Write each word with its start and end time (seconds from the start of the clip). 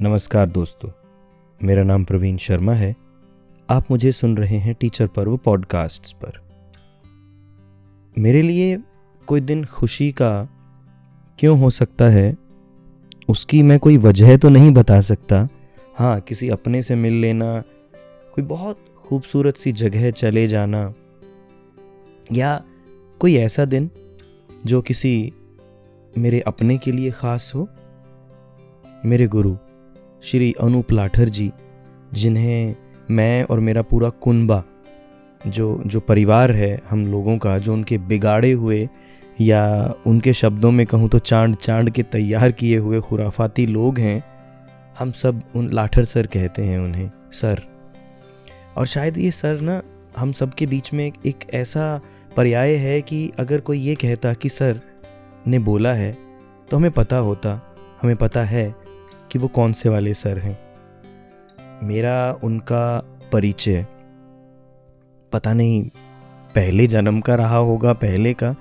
नमस्कार 0.00 0.48
दोस्तों, 0.48 0.88
मेरा 1.60 1.82
नाम 1.82 2.02
प्रवीण 2.04 2.36
शर्मा 2.36 2.72
है। 2.72 2.94
आप 3.68 3.90
मुझे 3.90 4.10
सुन 4.12 4.36
रहे 4.36 4.56
हैं 4.56 4.74
टीचर 4.74 5.06
पर्व 5.06 5.36
पॉडकास्ट्स 5.36 6.12
पर। 6.14 6.32
मेरे 8.16 8.42
लिए 8.42 8.76
कोई 9.28 9.40
दिन 9.40 9.64
खुशी 9.64 10.10
का 10.12 10.48
क्यों 11.38 11.58
हो 11.60 11.70
सकता 11.70 12.08
है, 12.08 12.36
उसकी 13.28 13.62
मैं 13.62 13.78
कोई 13.78 13.96
वजह 13.98 14.36
तो 14.36 14.48
नहीं 14.48 14.70
बता 14.70 15.00
सकता। 15.00 15.48
हाँ 15.98 16.20
किसी 16.20 16.48
अपने 16.48 16.82
से 16.82 16.94
मिल 16.94 17.14
लेना, 17.14 17.60
कोई 18.34 18.44
बहुत 18.44 18.84
खूबसूरत 19.04 19.56
सी 19.56 19.72
जगह 19.74 20.10
चले 20.12 20.46
जाना, 20.48 20.92
या 22.32 22.62
कोई 23.20 23.36
ऐसा 23.36 23.64
दिन 23.64 23.90
जो 24.66 24.82
किसी 24.82 25.32
मेरे 26.18 26.40
अपने 26.40 26.78
के 26.78 26.92
लिए 26.92 27.10
ख़ास 27.10 27.52
हो, 27.54 27.68
मेरे 29.04 29.26
गुरु। 29.28 29.56
श्री 30.22 30.52
अनूप 30.60 30.92
लाठर 30.92 31.28
जी, 31.28 31.50
जिन्हें 32.14 32.74
मैं 33.10 33.42
और 33.44 33.60
मेरा 33.60 33.82
पूरा 33.82 34.08
कुनबा, 34.08 34.62
जो 35.46 35.82
जो 35.86 36.00
परिवार 36.00 36.52
है 36.52 36.80
हम 36.90 37.06
लोगों 37.06 37.36
का, 37.38 37.58
जो 37.58 37.72
उनके 37.72 37.98
बिगाड़े 37.98 38.52
हुए 38.52 38.88
या 39.40 39.94
उनके 40.06 40.32
शब्दों 40.32 40.70
में 40.70 40.84
कहूँ 40.86 41.08
तो 41.08 41.18
चाँद 41.18 41.56
चाँद 41.56 41.90
के 41.90 42.02
तैयार 42.02 42.52
किए 42.52 42.78
हुए 42.78 43.00
खुराफाती 43.00 43.66
लोग 43.66 43.98
हैं, 43.98 44.22
हम 44.98 45.10
सब 45.12 45.42
उन 45.56 45.70
लाठर 45.72 46.04
सर 46.04 46.26
कहते 46.26 46.62
हैं 46.62 46.78
उन्हें, 46.78 47.10
सर। 47.32 47.62
और 48.76 48.86
शायद 48.86 49.18
ये 49.18 49.30
सर 49.30 49.60
ना, 49.60 49.80
हम 50.18 50.32
सब 50.32 50.54
के 50.54 50.66
बीच 50.66 50.92
में 50.92 51.06
एक 51.06 51.44
ऐसा 51.54 52.00
पर्याय 52.36 52.74
है 52.76 53.00
कि 53.02 53.30
अगर 53.38 53.60
कोई 53.60 53.78
ये 53.78 53.94
कहता 53.94 54.32
कि 54.34 54.48
सर 54.48 54.80
ने 55.46 55.58
बोला 55.58 55.92
है 55.94 56.16
तो 56.70 56.76
हमें 56.76 56.90
पता 56.90 57.16
होता, 57.18 57.60
हमें 58.02 58.16
पता 58.16 58.44
है 58.44 58.74
कि 59.36 59.40
वो 59.40 59.48
कौन 59.48 59.72
से 59.72 59.88
वाले 59.88 60.12
सर 60.14 60.38
हैं। 60.38 60.56
मेरा 61.82 62.32
उनका 62.44 62.98
परिचय 63.32 63.86
पता 65.32 65.52
नहीं, 65.52 65.82
पहले 66.54 66.86
जन्म 66.86 67.20
का 67.20 67.34
रहा 67.34 67.56
होगा, 67.56 67.92
पहले 67.92 68.32
का, 68.34 68.54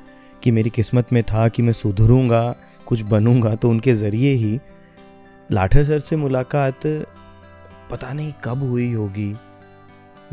कि 0.44 0.52
मेरी 0.52 0.70
किस्मत 0.70 1.14
में 1.14 1.22
था 1.24 1.48
कि 1.48 1.62
मैं 1.62 1.74
सुधरूँगा, 1.74 2.56
कुछ 2.86 3.02
बनूँगा 3.02 3.56
तो 3.56 3.70
उनके 3.70 3.94
ज़रिए 3.94 4.34
ही 4.34 4.60
लाठर 5.50 5.84
सर 5.84 6.00
से 6.00 6.16
मुलाकात 6.16 6.88
पता 7.92 8.14
नहीं 8.14 8.34
कब 8.44 8.70
हुई 8.70 8.92
होगी। 8.94 9.32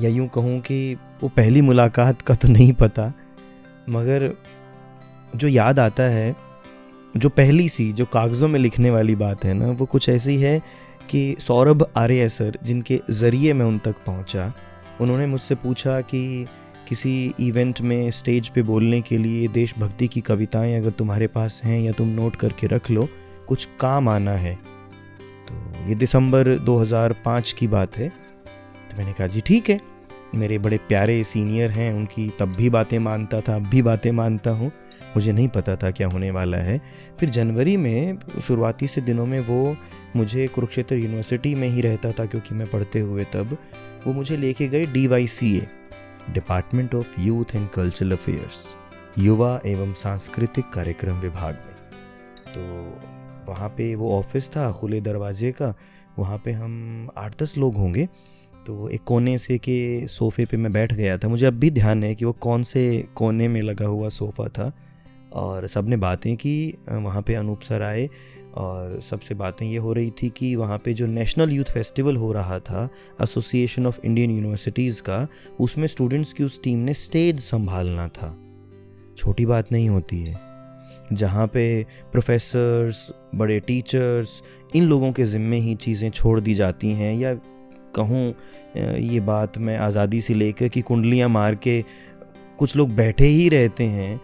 या 0.01 0.11
यूँ 0.11 0.29
कहूँ 0.29 0.61
कि 0.61 0.95
वो 1.23 1.29
पहली 1.29 1.61
मुलाकात 1.63 2.23
का 2.23 2.35
तो 2.35 2.49
नहीं 2.49 2.73
पता, 2.73 3.13
मगर 3.89 4.33
जो 5.37 5.49
याद 5.49 5.79
आता 5.79 6.03
है 6.03 6.35
जो 7.17 7.29
पहली 7.29 7.69
सी, 7.69 7.93
जो 7.93 8.05
कागज़ों 8.05 8.49
में 8.49 8.61
लिखने 8.61 8.91
वाली 8.91 9.15
बात 9.15 9.45
है 9.45 9.55
ना, 9.55 9.71
वो 9.71 9.87
कुछ 9.87 10.09
ऐसी 10.09 10.41
है 10.41 10.63
कि 11.11 11.37
सौरभ 11.39 11.91
आर्य 11.97 12.29
सर 12.29 12.59
जिनके 12.63 13.01
ज़रिए 13.11 13.53
मैं 13.53 13.67
उन 13.67 13.79
तक 13.79 13.95
पहुँचा, 14.07 14.53
उन्होंने 15.01 15.27
मुझसे 15.27 15.55
पूछा 15.55 16.01
कि 16.01 16.47
किसी 16.89 17.35
इवेंट 17.41 17.81
में 17.81 18.11
स्टेज 18.11 18.49
पे 18.49 18.63
बोलने 18.63 19.01
के 19.01 19.19
लिए 19.19 19.49
देशभक्ति 19.49 20.09
की 20.09 20.21
कविताएँ 20.21 20.77
अगर 20.77 20.91
तुम्हारे 20.91 21.27
पास 21.27 21.61
हैं 21.65 21.81
या 21.81 21.93
तुम 21.93 22.09
नोट 22.09 22.37
करके 22.37 22.67
रख 22.67 22.91
लो, 22.91 23.09
कुछ 23.49 23.69
काम 23.81 24.09
आना 24.09 24.33
है। 24.33 24.59
तो 25.49 25.89
ये 25.89 25.95
दिसंबर 25.95 26.59
2005 26.59 27.53
की 27.53 27.67
बात 27.67 27.97
है। 27.97 28.09
तो 28.91 28.99
मैंने 28.99 29.13
कहा, 29.13 29.27
जी, 29.27 29.41
ठीक 29.41 29.71
है। 29.71 29.81
मेरे 30.35 30.59
बड़े 30.59 30.79
प्यारे 30.79 31.25
सीनियर 31.25 31.71
हैं, 31.71 31.95
उनकी 31.95 32.33
तब 32.39 32.49
भी 32.49 32.71
बातें 32.71 32.99
मानता 32.99 33.41
था, 33.41 33.57
अब 33.57 33.63
भी 33.63 33.83
बातें 33.83 34.13
मानता 34.13 34.51
हूँ। 34.51 34.73
मुझे 35.17 35.33
नहीं 35.33 35.49
पता 35.49 35.77
था 35.77 35.91
क्या 35.91 36.09
होने 36.09 36.31
वाला 36.31 36.59
है। 36.59 36.81
फिर 37.21 37.31
जनवरी 37.31 37.77
में, 37.77 38.19
शुरुआती 38.43 38.87
से 38.87 39.01
दिनों 39.01 39.27
में 39.27 39.41
वो 39.41 39.77
मुझे 40.17 40.47
कुरुक्षेत्र 40.47 40.95
यूनिवर्सिटी 40.95 41.55
में 41.55 41.69
ही 41.69 41.81
रहता 41.81 42.13
था 42.13 42.27
क्योंकि 42.27 42.55
मैं 42.55 42.67
पढ़ते 42.67 43.01
हुए 43.01 43.25
तब 43.25 43.57
वो 44.07 44.13
मुझे 44.13 44.37
लेके 44.37 44.69
गए 44.69 44.87
D 44.87 45.07
Y 45.07 45.27
C 45.27 45.57
A 45.57 45.67
department 46.31 46.95
of 46.95 47.21
youth 47.21 47.55
and 47.55 47.69
cultural 47.71 48.13
affairs 48.13 48.77
युवा 49.19 49.61
एवं 49.67 49.93
सांस्कृतिक 49.95 50.65
कार्यक्रम 50.75 51.15
विभाग 51.15 51.55
में। 51.55 51.75
तो 52.55 52.63
वहाँ 53.53 53.69
पे 53.69 53.95
वो 53.95 54.19
ऑफ़िस 54.19 54.49
था, 54.49 54.73
खुले 54.73 55.01
दरवाजे 55.01 55.53
का, 55.53 55.75
वहाँ 56.19 56.43
पे 56.45 56.53
हम 56.53 57.09
आठ 57.17 57.43
दस 57.43 57.59
लोग 57.59 57.77
होंगे। 57.77 58.09
तो 58.67 58.89
एक 58.89 59.03
कोने 59.03 59.39
से 59.39 59.59
के 59.59 60.07
सोफ़े 60.07 60.45
पे 60.45 60.57
मैं 60.57 60.73
बैठ 60.73 60.93
गया 60.93 61.19
था। 61.19 61.29
मुझे 61.29 61.47
अब 61.47 61.53
भी 61.53 61.71
ध्यान 61.71 62.05
है 62.05 62.15
कि 62.15 62.25
वो 62.25 62.33
कौन 62.33 62.63
से 62.63 63.09
कोने 63.15 63.49
में 63.49 63.63
लगा 63.63 63.87
हुआ 63.87 64.09
सोफ़ा 64.09 64.49
था। 64.49 64.73
और 65.33 65.67
सबने 65.67 65.97
बातें 65.97 66.35
की 66.37 66.79
वहाँ 66.91 67.23
पे 67.23 67.35
अनूप 67.35 67.61
सर 67.61 67.83
आए 67.83 68.09
और 68.55 69.01
सबसे 69.01 69.35
बातें 69.35 69.67
ये 69.67 69.77
हो 69.77 69.93
रही 69.93 70.11
थी 70.23 70.29
कि 70.29 70.55
वहाँ 70.57 70.79
पे 70.79 70.93
जो 70.95 71.07
नेशनल 71.07 71.53
यूथ 71.53 71.73
फेस्टिवल 71.75 72.17
हो 72.17 72.33
रहा 72.33 72.59
था 72.61 72.89
एसोसिएशन 73.23 73.87
ऑफ़ 73.87 74.01
इंडियन 74.05 74.31
यूनिवर्सिटीज़ 74.31 75.03
का, 75.03 75.27
उसमें 75.61 75.87
स्टूडेंट्स 75.87 76.33
की 76.33 76.45
उस 76.45 76.63
टीम 76.63 76.79
ने 76.79 76.95
स्टेज 76.95 77.41
संभालना 77.41 78.09
था। 78.09 78.37
छोटी 79.19 79.47
बात 79.47 79.73
नहीं 79.73 79.89
होती 79.89 80.23
है। 80.23 80.41
जहाँ 81.13 81.47
पे 81.47 81.85
प्रोफेसर्स 82.13 83.09
बड़े 83.35 83.59
टीचर्स 83.61 84.43
इन 84.77 84.85
लोगों 84.85 85.13
के 85.13 85.25
ज़िम्मे 85.25 85.59
ही 85.59 85.75
चीज़ें 85.75 86.11
छोड़ 86.11 86.39
दी 86.41 86.55
जाती 86.55 86.93
हैं 86.93 87.15
या 87.15 87.35
कहूँ 87.97 88.29
ये 88.99 89.21
बात 89.21 89.59
मैं 89.59 89.77
आज़ादी 89.79 90.21
से 90.21 90.35
लेकर 90.35 90.69
कि 90.69 90.81
कुंडलियाँ 90.81 91.29
मार 91.29 91.55
के 91.55 91.85
कुछ 92.59 92.77
लोग 92.77 92.95
बैठे 92.95 93.27
ही 93.27 93.49
रहते 93.49 93.85
हैं 93.85 94.21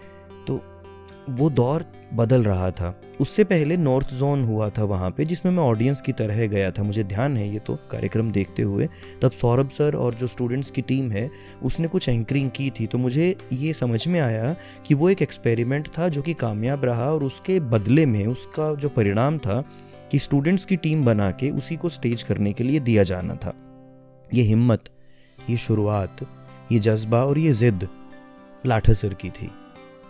वो 1.28 1.48
दौर 1.50 1.84
बदल 2.14 2.42
रहा 2.42 2.70
था। 2.70 2.94
उससे 3.20 3.44
पहले 3.44 3.76
नॉर्थ 3.76 4.12
जोन 4.14 4.44
हुआ 4.44 4.68
था 4.70 4.84
वहाँ 4.84 5.10
पे, 5.10 5.24
जिसमें 5.24 5.52
मैं 5.52 5.62
ऑडियंस 5.62 6.00
की 6.00 6.12
तरह 6.12 6.46
गया 6.46 6.70
था। 6.70 6.82
मुझे 6.82 7.04
ध्यान 7.04 7.36
है 7.36 7.48
ये 7.48 7.58
तो 7.58 7.74
कार्यक्रम 7.90 8.30
देखते 8.30 8.62
हुए। 8.62 8.88
तब 9.22 9.30
सौरभ 9.30 9.68
सर 9.68 9.96
और 9.96 10.14
जो 10.14 10.26
स्टूडेंट्स 10.26 10.70
की 10.70 10.82
टीम 10.82 11.10
है, 11.10 11.28
उसने 11.62 11.88
कुछ 11.88 12.08
एंकरिंग 12.08 12.50
की 12.50 12.70
थी। 12.70 12.86
तो 12.86 12.98
मुझे 12.98 13.34
ये 13.52 13.72
समझ 13.72 14.06
में 14.08 14.20
आया 14.20 14.54
कि 14.86 14.94
वो 14.94 15.10
एक 15.10 15.22
एक्सपेरिमेंट 15.22 15.88
था 15.88 16.08
जो 16.08 16.22
कि 16.22 16.34
कामयाब 16.34 16.84
रहा 16.84 17.12
और 17.12 17.24
उसके 17.24 17.60
बदले 17.60 18.06
में 18.06 18.26
उसका 18.26 18.74
जो 18.74 18.88
परिणाम 18.88 19.38
था 19.38 19.60
कि 20.12 20.18
स्टूडेंट्स 20.18 20.64
की 20.64 20.76
टीम 20.76 21.04
बना 21.04 21.30
के 21.30 21.50
उसी 21.50 21.76
को 21.76 21.88
स्टेज 21.88 22.22
करने 22.22 22.52
के 22.52 22.64
लिए 22.64 22.80
दिया 22.80 23.02
जाना 23.02 23.34
था। 23.34 23.54
ये 24.34 24.42
हिम्मत, 24.42 24.84
ये 25.38 25.56
शुरुआत, 25.56 26.26
ये 26.72 26.78
जज्बा 26.78 27.24
और 27.24 27.38
ये 27.38 27.52
ज़िद 27.52 27.88
लाठा 28.64 28.92
सर 28.92 29.14
की 29.14 29.30
थी। 29.30 29.50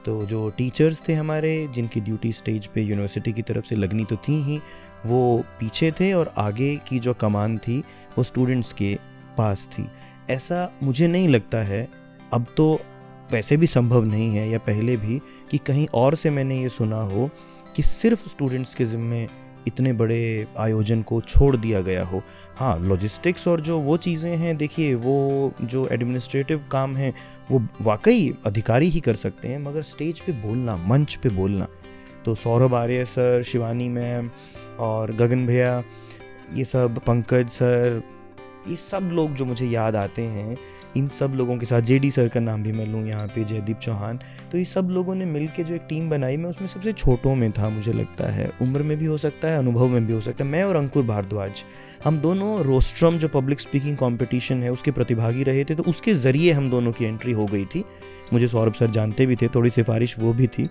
तो 0.08 0.26
जो 0.26 0.48
टीचर्स 0.50 1.02
थे 1.08 1.14
हमारे, 1.14 1.68
जिनकी 1.74 2.00
ड्यूटी 2.00 2.32
स्टेज 2.32 2.66
पे 2.66 2.82
यूनिवर्सिटी 2.82 3.32
की 3.32 3.42
तरफ़ 3.42 3.64
से 3.64 3.76
लगनी 3.76 4.04
तो 4.04 4.16
थी 4.16 4.42
ही, 4.42 4.60
वो 5.06 5.44
पीछे 5.60 5.90
थे 5.92 6.12
और 6.12 6.32
आगे 6.38 6.76
की 6.76 6.98
जो 6.98 7.14
कमान 7.14 7.58
थी, 7.58 7.78
वो 8.18 8.22
स्टूडेंट्स 8.22 8.72
के 8.72 8.94
पास 9.38 9.68
थी। 9.72 9.86
ऐसा 10.30 10.72
मुझे 10.82 11.06
नहीं 11.06 11.28
लगता 11.28 11.58
है, 11.58 11.88
अब 12.32 12.46
तो 12.56 12.80
वैसे 13.32 13.56
भी 13.56 13.66
संभव 13.66 14.04
नहीं 14.04 14.34
है 14.36 14.48
या 14.50 14.58
पहले 14.58 14.96
भी 14.96 15.20
कि 15.50 15.58
कहीं 15.58 15.86
और 15.94 16.14
से 16.14 16.30
मैंने 16.30 16.62
ये 16.62 16.68
सुना 16.68 17.00
हो 17.00 17.30
कि 17.76 17.82
सिर्फ़ 17.82 18.28
स्टूडेंट्स 18.28 18.74
के 18.74 18.84
ज़िम्मे 18.84 19.26
इतने 19.66 19.92
बड़े 19.92 20.46
आयोजन 20.58 21.02
को 21.02 21.20
छोड़ 21.20 21.56
दिया 21.56 21.80
गया 21.80 22.04
हो। 22.04 22.22
हाँ 22.56 22.78
लॉजिस्टिक्स 22.80 23.48
और 23.48 23.60
जो 23.60 23.78
वो 23.78 23.96
चीज़ें 23.96 24.36
हैं, 24.36 24.56
देखिए, 24.56 24.94
वो 24.94 25.52
जो 25.62 25.86
एडमिनिस्ट्रेटिव 25.88 26.64
काम 26.70 26.96
है, 26.96 27.14
वो 27.50 27.62
वाकई 27.82 28.34
अधिकारी 28.46 28.88
ही 28.88 29.00
कर 29.00 29.14
सकते 29.14 29.48
हैं, 29.48 29.58
मगर 29.58 29.82
स्टेज 29.82 30.20
पे 30.20 30.32
बोलना, 30.32 30.76
मंच 30.76 31.14
पे 31.14 31.28
बोलना। 31.28 31.68
तो 32.24 32.34
सौरभ 32.34 32.74
आर्य 32.74 33.04
सर, 33.04 33.42
शिवानी 33.42 33.88
मैम 33.88 34.30
और 34.78 35.12
गगन 35.12 35.46
भैया, 35.46 35.82
ये 36.54 36.64
सब, 36.64 36.98
पंकज 36.98 37.48
सर, 37.48 38.02
ये 38.68 38.76
सब 38.76 39.10
लोग 39.12 39.34
जो 39.34 39.44
मुझे 39.44 39.66
याद 39.66 39.96
आते 39.96 40.22
हैं 40.22 40.56
इन 40.98 41.08
सब 41.08 41.32
लोगों 41.34 41.56
के 41.56 41.66
साथ, 41.66 41.80
जेडी 41.82 42.10
सर 42.10 42.28
का 42.28 42.40
नाम 42.40 42.62
भी 42.62 42.72
मैं 42.72 42.86
लूँ 42.86 43.06
यहाँ 43.06 43.26
पे, 43.26 43.44
जयदीप 43.44 43.78
चौहान। 43.78 44.18
तो 44.52 44.58
ये 44.58 44.64
सब 44.64 44.88
लोगों 44.90 45.14
ने 45.14 45.24
मिल 45.24 45.48
जो 45.58 45.74
एक 45.74 45.86
टीम 45.88 46.08
बनाई, 46.10 46.36
मैं 46.36 46.50
उसमें 46.50 46.68
सबसे 46.68 46.92
छोटों 46.92 47.34
में 47.34 47.50
था, 47.52 47.68
मुझे 47.68 47.92
लगता 47.92 48.30
है। 48.32 48.50
उम्र 48.62 48.82
में 48.82 48.96
भी 48.98 49.06
हो 49.06 49.16
सकता 49.18 49.48
है, 49.48 49.58
अनुभव 49.58 49.88
में 49.88 50.06
भी 50.06 50.12
हो 50.12 50.20
सकता 50.20 50.44
है। 50.44 50.50
मैं 50.50 50.62
और 50.64 50.76
अंकुर 50.76 51.04
भारद्वाज, 51.04 51.64
हम 52.04 52.18
दोनों 52.18 52.60
रोस्ट्रम 52.62 53.18
जो 53.18 53.28
पब्लिक 53.28 53.60
स्पीकिंग 53.60 53.96
कॉम्पिटिशन 53.96 54.62
है, 54.62 54.70
उसके 54.70 54.90
प्रतिभागी 54.90 55.42
रहे 55.42 55.64
थे 55.64 55.74
तो 55.74 55.82
उसके 55.82 56.14
ज़रिए 56.16 56.52
हम 56.52 56.70
दोनों 56.70 56.92
की 56.92 57.04
एंट्री 57.04 57.32
हो 57.32 57.46
गई 57.46 57.64
थी। 57.66 57.84
मुझे 58.32 58.48
सौरभ 58.48 58.72
सर 58.72 58.90
जानते 58.90 59.26
भी 59.26 59.36
थे, 59.36 59.48
थोड़ी 59.48 59.70
सिफारिश 59.70 60.18
वो 60.18 60.32
भी 60.32 60.46
थी, 60.48 60.68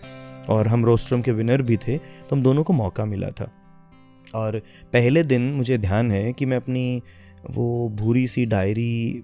और 0.49 0.67
हम 0.67 0.85
रोस्ट्रम 0.85 1.21
के 1.21 1.31
विनर 1.31 1.61
भी 1.61 1.77
थे 1.77 1.97
तो 1.97 2.35
हम 2.35 2.43
दोनों 2.43 2.63
को 2.63 2.73
मौका 2.73 3.05
मिला 3.05 3.29
था। 3.31 3.51
और 4.35 4.61
पहले 4.93 5.23
दिन 5.23 5.41
मुझे 5.53 5.77
ध्यान 5.77 6.11
है 6.11 6.31
कि 6.33 6.45
मैं 6.45 6.57
अपनी 6.57 7.01
वो 7.49 7.89
भूरी 7.89 8.25
सी 8.27 8.45
डायरी 8.45 9.23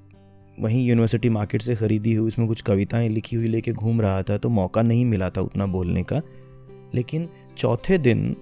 वहीं 0.57 0.85
यूनिवर्सिटी 0.85 1.29
मार्केट 1.29 1.61
से 1.61 1.75
ख़रीदी 1.75 2.13
हुई, 2.13 2.27
उसमें 2.27 2.47
कुछ 2.47 2.61
कविताएँ 2.61 3.09
लिखी 3.09 3.35
हुई 3.35 3.47
लेके 3.47 3.71
घूम 3.71 4.01
रहा 4.01 4.21
था 4.23 4.37
तो 4.37 4.49
मौका 4.49 4.81
नहीं 4.81 5.05
मिला 5.05 5.29
था 5.29 5.41
उतना 5.41 5.65
बोलने 5.67 6.03
का। 6.03 6.21
लेकिन 6.95 7.29
चौथे 7.57 7.97
दिन 7.97 8.35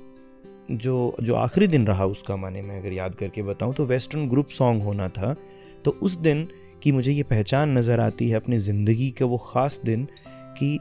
जो 0.72 1.16
जो 1.22 1.36
आखिरी 1.36 1.68
दिन 1.68 1.88
रहा 1.88 2.06
उसका, 2.06 2.36
माने 2.36 2.62
मैं 2.62 2.80
अगर 2.80 2.94
याद 2.94 3.16
करके 3.16 3.44
बताऊँ 3.44 3.74
तो 3.74 3.86
वेस्टर्न 3.86 4.28
ग्रुप 4.30 4.50
सॉन्ग 4.50 4.84
होना 4.84 5.08
था। 5.10 5.36
तो 5.86 5.92
उस 6.02 6.18
दिन 6.18 6.48
की 6.84 6.92
मुझे 6.92 7.12
ये 7.12 7.24
पहचान 7.24 7.78
नज़र 7.78 8.00
आती 8.00 8.30
है 8.30 8.36
अपनी 8.36 8.58
ज़िंदगी 8.60 9.10
का, 9.12 9.26
वो 9.26 9.38
ख़ास 9.38 9.80
दिन 9.86 10.08
कि 10.58 10.78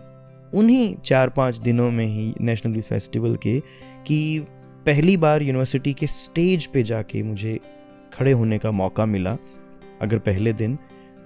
उन्हीं 0.55 0.95
चार 1.05 1.29
पाँच 1.29 1.59
दिनों 1.59 1.91
में 1.91 2.07
ही 2.07 2.33
नेशनल 2.41 2.77
यूथ 2.77 2.83
फेस्टिवल 2.83 3.37
के, 3.37 3.59
कि 3.61 4.47
पहली 4.87 5.17
बार 5.17 5.43
यूनिवर्सिटी 5.43 5.93
के 5.93 6.07
स्टेज 6.07 6.67
पे 6.67 6.83
जाके 6.83 7.23
मुझे 7.23 7.59
खड़े 8.15 8.33
होने 8.33 8.59
का 8.59 8.71
मौका 8.73 9.07
मिला, 9.07 9.37
अगर 10.01 10.19
पहले 10.19 10.53
दिन। 10.53 10.79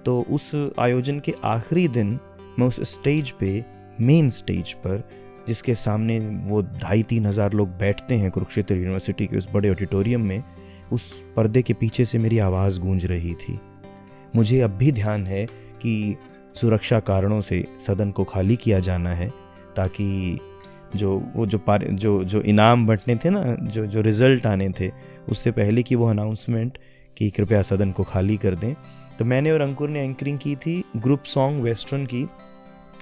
तो 0.05 0.25
उस 0.31 0.71
आयोजन 0.79 1.19
के 1.19 1.33
आखिरी 1.43 1.87
दिन 1.87 2.19
मैं 2.59 2.67
उस 2.67 2.93
स्टेज 2.93 3.31
पे, 3.31 3.65
मेन 4.01 4.29
स्टेज 4.29 4.73
पर, 4.73 5.03
जिसके 5.47 5.75
सामने 5.75 6.19
वो 6.19 6.61
ढाई 6.61 7.03
तीन 7.03 7.25
हज़ार 7.25 7.53
लोग 7.53 7.69
बैठते 7.69 8.15
हैं 8.15 8.31
कुरुक्षेत्र 8.31 8.75
यूनिवर्सिटी 8.75 9.27
के 9.27 9.37
उस 9.37 9.47
बड़े 9.53 9.69
ऑडिटोरियम 9.69 10.21
में, 10.21 10.43
उस 10.91 11.23
पर्दे 11.35 11.61
के 11.61 11.73
पीछे 11.73 12.05
से 12.05 12.17
मेरी 12.17 12.39
आवाज़ 12.39 12.79
गूंज 12.79 13.05
रही 13.05 13.33
थी। 13.33 13.59
मुझे 14.35 14.61
अब 14.61 14.71
भी 14.71 14.91
ध्यान 14.91 15.27
है 15.27 15.45
कि 15.81 16.15
सुरक्षा 16.55 16.99
कारणों 16.99 17.41
से 17.41 17.65
सदन 17.87 18.11
को 18.11 18.23
खाली 18.23 18.55
किया 18.55 18.79
जाना 18.79 19.09
है, 19.09 19.29
ताकि 19.75 20.39
जो, 20.95 21.31
वो 21.35 21.45
जो 21.45 21.57
पार, 21.57 21.83
जो 21.83 22.23
जो 22.23 22.41
इनाम 22.41 22.87
बंटने 22.87 23.15
थे 23.15 23.29
ना, 23.29 23.55
जो 23.61 23.85
जो 23.85 24.01
रिज़ल्ट 24.01 24.45
आने 24.45 24.69
थे, 24.69 24.91
उससे 25.29 25.51
पहले 25.51 25.83
की 25.83 25.95
वो 25.95 26.05
अनाउंसमेंट 26.05 26.77
कि 27.17 27.29
कृपया 27.29 27.61
सदन 27.61 27.91
को 27.91 28.03
खाली 28.03 28.37
कर 28.37 28.55
दें। 28.55 28.73
तो 29.19 29.25
मैंने 29.25 29.51
और 29.51 29.61
अंकुर 29.61 29.89
ने 29.89 30.03
एंकरिंग 30.03 30.39
की 30.39 30.55
थी 30.55 30.83
ग्रुप 30.97 31.23
सॉन्ग 31.25 31.63
वेस्टर्न 31.63 32.05
की, 32.05 32.27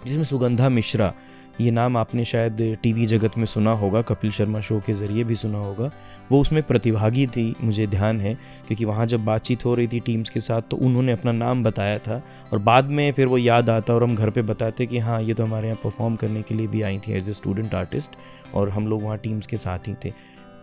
जिसमें 0.05 0.23
सुगंधा 0.23 0.69
मिश्रा, 0.69 1.13
ये 1.61 1.71
नाम 1.71 1.97
आपने 1.97 2.23
शायद 2.25 2.77
टीवी 2.83 3.05
जगत 3.05 3.37
में 3.37 3.45
सुना 3.45 3.71
होगा, 3.71 4.01
कपिल 4.01 4.31
शर्मा 4.31 4.59
शो 4.59 4.79
के 4.85 4.93
ज़रिए 4.93 5.23
भी 5.23 5.35
सुना 5.35 5.57
होगा। 5.57 5.89
वो 6.31 6.39
उसमें 6.41 6.61
प्रतिभागी 6.63 7.25
थी, 7.27 7.55
मुझे 7.61 7.85
ध्यान 7.87 8.21
है, 8.21 8.33
क्योंकि 8.67 8.85
वहाँ 8.85 9.05
जब 9.05 9.25
बातचीत 9.25 9.65
हो 9.65 9.73
रही 9.75 9.87
थी 9.87 9.99
टीम्स 9.99 10.29
के 10.29 10.39
साथ 10.39 10.61
तो 10.61 10.77
उन्होंने 10.77 11.11
अपना 11.11 11.31
नाम 11.31 11.63
बताया 11.63 11.99
था, 11.99 12.21
और 12.53 12.59
बाद 12.59 12.89
में 12.89 13.11
फिर 13.11 13.27
वो 13.27 13.37
याद 13.37 13.69
आता 13.69 13.93
और 13.93 14.03
हम 14.03 14.15
घर 14.15 14.29
पे 14.29 14.41
बताते 14.43 14.85
कि 14.85 14.99
हाँ 14.99 15.21
ये 15.21 15.33
तो 15.33 15.43
हमारे 15.43 15.67
यहाँ 15.67 15.79
परफॉर्म 15.83 16.15
करने 16.15 16.41
के 16.41 16.55
लिए 16.55 16.67
भी 16.67 16.81
आई 16.81 16.99
थी 16.99 17.13
एज 17.13 17.29
ए 17.29 17.33
स्टूडेंट 17.33 17.75
आर्टिस्ट 17.75 18.17
और 18.53 18.69
हम 18.69 18.87
लोग 18.87 19.03
वहाँ 19.03 19.17
टीम्स 19.17 19.47
के 19.47 19.57
साथ 19.57 19.87
ही 19.87 19.93
थे। 20.05 20.09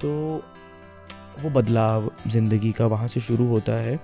तो 0.03 0.43
वो 1.41 1.51
बदलाव 1.51 2.11
ज़िंदगी 2.27 2.73
का 2.73 2.87
वहाँ 2.87 3.09
से 3.09 3.21
शुरू 3.21 3.47
होता 3.47 3.81
है। 3.83 3.99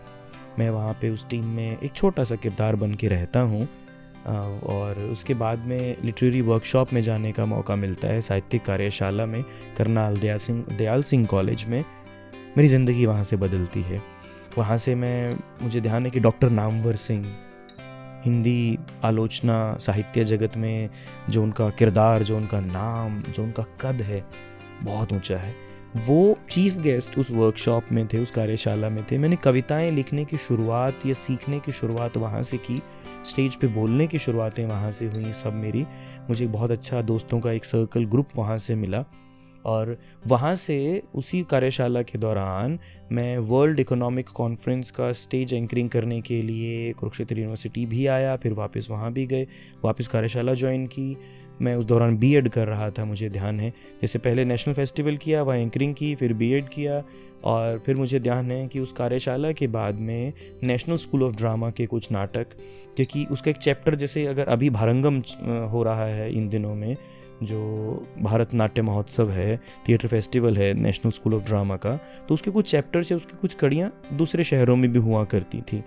मैं 0.59 0.69
वहाँ 0.71 0.93
पे 1.01 1.11
उस 1.11 1.29
टीम 1.29 1.47
में 1.47 1.79
एक 1.79 1.93
छोटा 1.93 2.25
सा 2.25 2.37
किरदार 2.37 2.77
बन 2.77 2.95
के 2.95 3.09
रहता 3.09 3.41
हूँ। 3.41 3.69
और 4.67 4.99
उसके 5.03 5.35
बाद 5.35 5.59
में 5.59 5.97
लिटरेरी 6.05 6.41
वर्कशॉप 6.41 6.93
में 6.93 7.01
जाने 7.03 7.33
का 7.33 7.45
मौका 7.47 7.77
मिलता 7.77 8.09
है 8.09 8.21
साहित्यिक 8.21 8.65
कार्यशाला 8.65 9.27
में, 9.27 9.45
करनाल 9.79 10.17
दयाल 10.17 10.39
सिंह 10.39 10.65
दयाल 10.79 11.03
सिंह 11.03 11.27
कॉलेज 11.27 11.65
में। 11.65 11.85
मेरी 12.57 12.69
ज़िंदगी 12.69 13.07
वहाँ 13.07 13.25
से 13.25 13.37
बदलती 13.37 13.83
है। 13.83 14.01
वहाँ 14.59 14.79
से 14.79 14.95
मैं, 14.95 15.37
मुझे 15.63 15.81
ध्यान 15.81 16.05
है 16.05 16.11
कि 16.11 16.21
डॉक्टर 16.21 16.51
नामवर 16.51 16.97
सिंह, 16.97 17.25
हिंदी 18.25 18.79
आलोचना 19.05 19.77
साहित्य 19.81 20.25
जगत 20.25 20.57
में 20.57 20.91
जो 21.31 21.43
उनका 21.43 21.69
किरदार, 21.71 22.23
जो 22.23 22.37
उनका 22.37 22.61
नाम, 22.61 23.21
जो 23.23 23.43
उनका 23.43 23.65
कद 23.81 24.03
है, 24.03 24.25
बहुत 24.83 25.13
ऊँचा 25.13 25.39
है। 25.39 25.55
वो 25.97 26.39
चीफ 26.51 26.77
गेस्ट 26.77 27.19
उस 27.19 27.31
वर्कशॉप 27.31 27.85
में 27.93 28.07
थे, 28.07 28.19
उस 28.19 28.31
कार्यशाला 28.31 28.89
में 28.91 29.05
थे। 29.05 29.19
मैंने 29.19 29.37
कविताएँ 29.37 29.91
लिखने 29.91 30.25
की 30.25 30.37
शुरुआत 30.37 31.07
या 31.07 31.15
सीखने 31.15 31.61
की 31.61 31.73
शुरुआत 31.73 32.17
वहाँ 32.17 32.43
से 32.43 32.57
की 32.57 32.83
स्टेज 33.27 33.57
पे 33.57 33.67
बोलने 33.67 34.07
की 34.07 34.19
शुरुआतें 34.19 34.65
वहाँ 34.67 34.91
से 34.91 35.07
हुई 35.07 35.33
सब 35.33 35.55
मेरी। 35.55 35.85
मुझे 36.29 36.47
बहुत 36.47 36.71
अच्छा 36.71 37.03
दोस्तों 37.03 37.41
का 37.41 37.53
एक 37.53 37.65
सर्कल 37.65 38.05
ग्रुप 38.05 38.29
वहाँ 38.37 38.59
से 38.59 38.75
मिला 38.75 39.05
और 39.65 39.97
वहाँ 40.27 40.55
से 40.57 41.03
उसी 41.15 41.43
कार्यशाला 41.43 42.03
के 42.03 42.19
दौरान 42.19 42.79
मैं 43.13 43.39
वर्ल्ड 43.39 43.81
इकोनॉमिक 43.81 44.29
कॉन्फ्रेंस 44.29 44.91
का 44.91 45.13
स्टेज 45.13 45.55
एंकरिंग 45.55 45.91
करने 45.91 46.21
के 46.21 46.43
लिए 46.43 46.93
कुरुक्षेत्र 46.93 47.39
यूनिवर्सिटी 47.39 47.87
भी 47.87 48.07
आया, 48.07 48.37
फिर 48.37 48.53
वापस 48.53 48.89
वहाँ 48.91 49.13
भी 49.13 49.27
गए, 49.27 49.47
वापस 49.85 50.09
कार्यशाला 50.09 50.55
ज्वाइन 50.55 50.87
की। 50.87 51.17
मैं 51.63 51.75
उस 51.77 51.85
दौरान 51.85 52.17
बी 52.19 52.35
एड 52.35 52.49
कर 52.49 52.67
रहा 52.69 52.91
था, 52.91 53.05
मुझे 53.05 53.29
ध्यान 53.31 53.61
है। 53.61 53.71
जैसे 54.03 54.19
पहले 54.19 54.45
नेशनल 54.45 54.75
फेस्टिवल 54.75 55.17
किया, 55.17 55.43
वहाँ 55.43 55.59
एंकरिंग 55.59 55.95
की, 55.95 56.15
फिर 56.15 56.33
बी 56.33 56.51
एड 56.53 56.69
किया 56.69 57.03
और 57.45 57.79
फिर 57.87 57.97
मुझे 57.97 58.21
ध्यान 58.21 58.51
है 58.51 58.67
कि 58.69 58.81
उस 58.81 58.93
कार्यशाला 58.93 59.53
के 59.53 59.67
बाद 59.69 60.01
में 60.01 60.33
नेशनल 60.65 60.97
स्कूल 60.97 61.23
ऑफ़ 61.23 61.37
ड्रामा 61.37 61.71
के 61.71 61.87
कुछ 61.87 62.11
नाटक, 62.13 62.47
क्योंकि 62.97 63.25
उसका 63.31 63.51
एक 63.51 63.57
चैप्टर 63.59 63.95
जैसे 63.95 64.27
अगर 64.27 64.49
अभी 64.49 64.71
भारंगम 64.71 65.23
हो 65.71 65.83
रहा 65.83 66.07
है 66.07 66.33
इन 66.33 66.49
दिनों 66.49 66.75
में, 66.75 66.97
जो 67.43 68.07
भारत 68.19 68.53
नाट्य 68.55 68.83
महोत्सव 68.83 69.31
है 69.31 69.57
थिएटर 69.89 70.09
फेस्टिवल 70.09 70.57
है 70.57 70.73
नेशनल 70.75 71.11
स्कूल 71.11 71.35
ऑफ़ 71.35 71.45
ड्रामा 71.45 71.77
का 71.77 71.97
तो 72.29 72.35
उसके 72.35 72.51
कुछ 72.51 72.71
चैप्टर्स 72.71 73.11
या 73.13 73.17
उसकी 73.17 73.37
कुछ 73.37 73.55
कड़ियाँ 73.55 73.91
दूसरे 74.13 74.45
शहरों 74.45 74.77
में 74.77 74.91
भी 74.93 74.99
हुआ 74.99 75.25
करती 75.25 75.61
थी। 75.63 75.83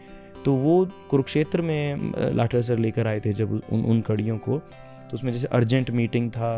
तो 0.46 0.54
वो 0.54 0.86
कुरुक्षेत्र 1.10 1.62
में 1.62 2.14
लाठर 2.36 2.62
सर 2.62 2.78
लेकर 2.78 3.08
आए 3.08 3.20
थे 3.20 3.34
जब 3.34 3.52
उन 3.52 3.84
उन 3.84 4.02
कड़ियों 4.02 4.38
को। 4.38 4.62
तो 5.10 5.16
उसमें 5.16 5.32
जैसे 5.32 5.48
अर्जेंट 5.48 5.90
मीटिंग 5.92 6.30
था 6.32 6.52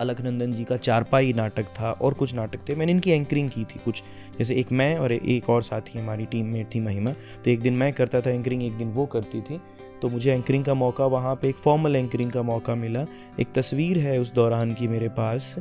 अलखनंदन 0.00 0.52
जी 0.52 0.64
का 0.64 0.76
चारपाई 0.76 1.32
नाटक 1.32 1.64
था 1.78 1.90
और 1.92 2.14
कुछ 2.14 2.34
नाटक 2.34 2.68
थे। 2.68 2.74
मैंने 2.74 2.92
इनकी 2.92 3.10
एंकरिंग 3.10 3.48
की 3.50 3.64
थी 3.64 3.80
कुछ। 3.84 4.02
जैसे 4.38 4.54
एक 4.54 4.72
मैं 4.72 4.96
और 4.98 5.12
एक 5.12 5.50
और 5.50 5.62
साथी 5.62 5.98
हमारी 5.98 6.26
टीम 6.26 6.46
में 6.46 6.64
थी 6.64 6.80
महिमा। 6.80 7.10
तो 7.44 7.50
एक 7.50 7.60
दिन 7.60 7.74
मैं 7.74 7.92
करता 7.92 8.20
था 8.20 8.30
एंकरिंग, 8.30 8.62
एक 8.62 8.78
दिन 8.78 8.88
वो 8.88 9.06
करती 9.06 9.40
थी। 9.40 9.60
तो 10.02 10.08
मुझे 10.08 10.32
एंकरिंग 10.32 10.64
का 10.64 10.74
मौका, 10.74 11.06
वहाँ 11.06 11.34
पे 11.36 11.48
एक 11.48 11.56
फॉर्मल 11.56 11.96
एंकरिंग 11.96 12.30
का 12.30 12.42
मौका 12.42 12.74
मिला। 12.74 13.04
एक 13.40 13.52
तस्वीर 13.54 13.98
है 13.98 14.18
उस 14.20 14.32
दौरान 14.34 14.72
की 14.74 14.88
मेरे 14.88 15.08
पास, 15.08 15.54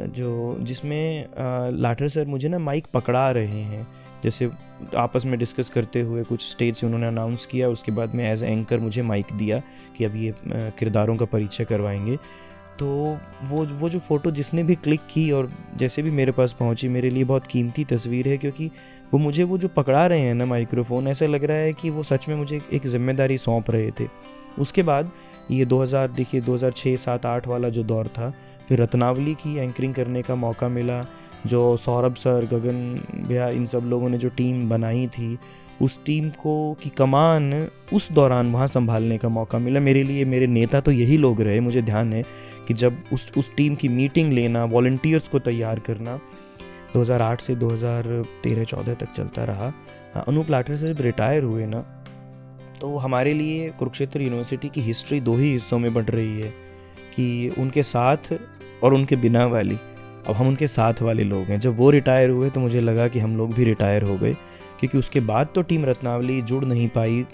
जो 0.00 0.56
जिसमें 0.60 1.26
लाठर 1.72 2.08
सर 2.08 2.26
मुझे 2.26 2.48
ना 2.48 2.58
माइक 2.58 2.86
पकड़ा 2.94 3.30
रहे 3.30 3.46
हैं। 3.46 3.86
जैसे 4.24 4.50
आपस 4.96 5.24
में 5.26 5.38
डिस्कस 5.38 5.68
करते 5.68 6.00
हुए 6.00 6.22
कुछ 6.24 6.50
स्टेज 6.50 6.76
से 6.76 6.86
उन्होंने 6.86 7.06
अनाउंस 7.06 7.46
किया, 7.46 7.68
उसके 7.68 7.92
बाद 7.92 8.14
में 8.14 8.24
एज 8.24 8.42
एंकर 8.44 8.80
मुझे 8.80 9.02
माइक 9.02 9.32
दिया 9.32 9.62
कि 9.98 10.04
अब 10.04 10.16
ये 10.16 10.34
किरदारों 10.78 11.16
का 11.16 11.24
परिचय 11.24 11.64
करवाएँगे। 11.64 12.16
तो 12.78 12.86
वो 13.44 13.64
वो 13.78 13.88
जो 13.90 13.98
फ़ोटो 13.98 14.30
जिसने 14.30 14.62
भी 14.62 14.74
क्लिक 14.74 15.00
की 15.10 15.30
और 15.30 15.50
जैसे 15.76 16.02
भी 16.02 16.10
मेरे 16.10 16.32
पास 16.32 16.52
पहुँची, 16.52 16.88
मेरे 16.88 17.10
लिए 17.10 17.24
बहुत 17.24 17.46
कीमती 17.46 17.84
तस्वीर 17.84 18.28
है 18.28 18.38
क्योंकि 18.38 18.70
वो 19.12 19.18
मुझे, 19.18 19.42
वो 19.42 19.58
जो 19.58 19.68
पकड़ा 19.68 20.06
रहे 20.06 20.20
हैं 20.20 20.34
ना 20.34 20.46
माइक्रोफोन 20.46 21.08
ऐसा 21.08 21.26
लग 21.26 21.44
रहा 21.44 21.56
है 21.56 21.72
कि 21.72 21.90
वो 21.90 22.02
सच 22.02 22.28
में 22.28 22.34
मुझे 22.36 22.60
एक 22.72 22.86
ज़िम्मेदारी 22.86 23.38
सौंप 23.38 23.70
रहे 23.70 23.90
थे। 23.90 24.06
उसके 24.58 24.82
बाद 24.82 25.10
ये 25.50 25.64
2000 25.64 26.10
देखिए 26.10 26.40
2006 26.40 26.96
सात, 26.96 27.26
आठ 27.26 27.46
वाला 27.48 27.68
जो 27.68 27.82
दौर 27.82 28.08
था 28.08 28.32
फिर 28.68 28.82
रत्नावली 28.82 29.34
की 29.34 29.56
एंकरिंग 29.56 29.94
करने 29.94 30.22
का 30.22 30.34
मौका 30.34 30.68
मिला, 30.68 31.04
जो 31.46 31.76
सौरभ 31.76 32.14
सर, 32.14 32.46
गगन 32.52 33.24
भैया, 33.28 33.48
इन 33.48 33.66
सब 33.66 33.84
लोगों 33.84 34.08
ने 34.08 34.18
जो 34.18 34.28
टीम 34.28 34.68
बनाई 34.68 35.06
थी, 35.06 35.38
उस 35.80 35.98
टीम 36.04 36.28
को 36.30 36.52
की 36.82 36.90
कमान 36.90 37.52
उस 37.92 38.10
दौरान 38.12 38.52
वहाँ 38.52 38.66
संभालने 38.68 39.18
का 39.18 39.28
मौका 39.28 39.58
मिला। 39.58 39.80
मेरे 39.80 40.02
लिए, 40.02 40.24
मेरे 40.24 40.46
नेता 40.46 40.80
तो 40.80 40.90
यही 40.90 41.16
लोग 41.16 41.40
रहे, 41.40 41.60
मुझे 41.60 41.82
ध्यान 41.82 42.12
है 42.12 42.22
कि 42.68 42.74
जब 42.74 43.02
उस 43.12 43.32
उस 43.36 43.54
टीम 43.56 43.74
की 43.74 43.88
मीटिंग 43.88 44.32
लेना 44.32 44.64
वॉल्टियर्स 44.64 45.28
को 45.28 45.38
तैयार 45.38 45.78
करना 45.78 46.18
2008 46.94 47.40
से 47.40 47.54
2013-14 47.54 48.94
तक 48.94 49.12
चलता 49.12 49.44
रहा। 49.44 49.72
हाँ 50.14 50.24
अनूप 50.28 50.50
लाठर 50.50 50.76
से 50.76 50.92
जब 50.94 51.00
रिटायर 51.00 51.42
हुए 51.42 51.66
ना 51.66 51.80
तो 52.80 52.96
हमारे 52.96 53.32
लिए 53.32 53.68
कुरुक्षेत्र 53.68 54.22
यूनिवर्सिटी 54.22 54.68
की 54.68 54.80
हिस्ट्री 54.80 55.20
दो 55.20 55.36
ही 55.36 55.52
हिस्सों 55.52 55.78
में 55.78 55.92
बढ़ 55.94 56.04
रही 56.04 56.40
है। 56.40 56.52
कि 57.14 57.48
उनके 57.58 57.82
साथ 57.82 58.32
और 58.82 58.94
उनके 58.94 59.16
बिना 59.16 59.44
वाली, 59.46 59.76
अब 60.28 60.34
हम 60.34 60.48
उनके 60.48 60.66
साथ 60.68 61.02
वाले 61.02 61.24
लोग 61.24 61.44
हैं। 61.44 61.58
जब 61.60 61.76
वो 61.78 61.90
रिटायर 61.90 62.30
हुए 62.30 62.50
तो 62.50 62.60
मुझे 62.60 62.80
लगा 62.80 63.08
कि 63.08 63.18
हम 63.18 63.36
लोग 63.36 63.54
भी 63.54 63.64
रिटायर 63.64 64.02
हो 64.02 64.16
गए, 64.18 64.32
क्योंकि 64.80 64.98
उसके 64.98 65.20
बाद 65.22 65.48
तो 65.54 65.62
टीम 65.62 65.84
रत्नावली 65.84 66.40
जुड़ 66.42 66.64
नहीं 66.64 66.88
पाई, 66.88 67.24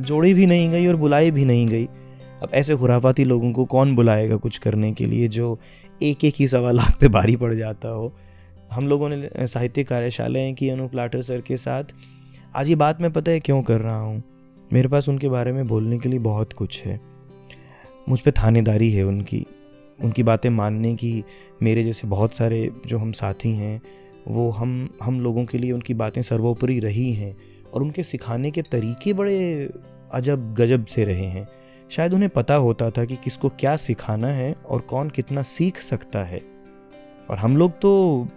जोड़ी 0.00 0.34
भी 0.34 0.46
नहीं 0.46 0.70
गई 0.70 0.86
और 0.86 0.96
बुलाई 0.96 1.30
भी 1.30 1.44
नहीं 1.44 1.66
गई। 1.66 1.88
अब 2.42 2.50
ऐसे 2.54 2.76
खुराफाती 2.76 3.24
लोगों 3.24 3.52
को 3.52 3.64
कौन 3.64 3.94
बुलाएगा 3.96 4.36
कुछ 4.36 4.58
करने 4.58 4.92
के 4.92 5.06
लिए 5.06 5.28
जो 5.28 5.58
एक 6.02 6.24
एक 6.24 6.34
ही 6.38 6.48
सवा 6.48 6.70
लाख 6.70 6.96
पे 7.00 7.08
भारी 7.08 7.36
पड़ 7.36 7.52
जाता 7.54 7.88
हो? 7.88 8.12
हम 8.72 8.88
लोगों 8.88 9.08
ने 9.08 9.46
साहित्य 9.46 9.84
कार्यशालाएँ 9.84 10.52
की 10.54 10.68
अनूप 10.68 10.94
लाटर 10.94 11.22
सर 11.22 11.40
के 11.40 11.56
साथ। 11.56 11.84
आज 12.56 12.68
ये 12.68 12.76
बात 12.76 13.00
मैं 13.00 13.12
पता 13.12 13.30
है 13.30 13.40
क्यों 13.40 13.62
कर 13.62 13.80
रहा 13.80 14.00
हूँ? 14.00 14.22
मेरे 14.72 14.88
पास 14.88 15.08
उनके 15.08 15.28
बारे 15.28 15.52
में 15.52 15.66
बोलने 15.66 15.98
के 15.98 16.08
लिए 16.08 16.18
बहुत 16.18 16.52
कुछ 16.52 16.82
है। 16.84 17.00
मुझ 18.08 18.20
पर 18.20 18.30
थानेदारी 18.30 18.90
है 18.92 19.04
उनकी 19.04 19.46
उनकी 20.04 20.22
बातें 20.22 20.50
मानने 20.50 20.94
की, 20.94 21.24
मेरे 21.62 21.84
जैसे 21.84 22.08
बहुत 22.08 22.34
सारे 22.34 22.70
जो 22.86 22.98
हम 22.98 23.12
साथी 23.12 23.50
हैं, 23.50 23.82
वो 24.28 24.50
हम 24.50 24.98
हम 25.02 25.20
लोगों 25.20 25.44
के 25.44 25.58
लिए 25.58 25.72
उनकी 25.72 25.94
बातें 25.94 26.22
सर्वोपरि 26.22 26.78
रही 26.78 27.12
हैं 27.12 27.36
और 27.74 27.82
उनके 27.82 28.02
सिखाने 28.02 28.50
के 28.50 28.62
तरीके 28.62 29.12
बड़े 29.12 29.70
अजब 30.12 30.54
गजब 30.54 30.84
से 30.84 31.04
रहे 31.04 31.26
हैं। 31.26 31.48
शायद 31.90 32.12
उन्हें 32.12 32.30
पता 32.30 32.54
होता 32.54 32.90
था 32.90 33.04
कि 33.04 33.16
किसको 33.16 33.48
क्या 33.48 33.76
सिखाना 33.76 34.28
है 34.28 34.52
और 34.52 34.80
कौन 34.80 35.10
कितना 35.10 35.42
सीख 35.42 35.76
सकता 35.76 36.24
है। 36.24 36.40
और 37.30 37.38
हम 37.38 37.56
लोग 37.56 37.70
तो 37.70 38.28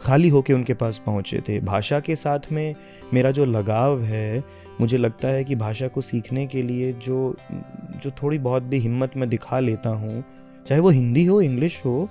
खाली 0.00 0.28
होके 0.28 0.52
उनके 0.52 0.74
पास 0.74 1.00
पहुँचे 1.06 1.40
थे। 1.48 1.58
भाषा 1.60 2.00
के 2.00 2.16
साथ 2.16 2.52
में 2.52 2.74
मेरा 3.14 3.30
जो 3.30 3.44
लगाव 3.44 4.02
है, 4.02 4.42
मुझे 4.80 4.98
लगता 4.98 5.28
है 5.28 5.44
कि 5.44 5.54
भाषा 5.56 5.88
को 5.88 6.00
सीखने 6.00 6.46
के 6.46 6.62
लिए 6.62 6.92
जो 6.94 7.34
जो 7.96 8.10
थोड़ी 8.12 8.38
बहुत 8.38 8.62
भी 8.62 8.78
हिम्मत 8.78 9.16
मैं 9.16 9.28
दिखा 9.28 9.60
लेता 9.60 9.90
हूँ, 9.90 10.24
चाहे 10.66 10.80
वो 10.80 10.90
हिंदी 10.90 11.24
हो, 11.24 11.40
इंग्लिश 11.40 11.80
हो 11.84 12.08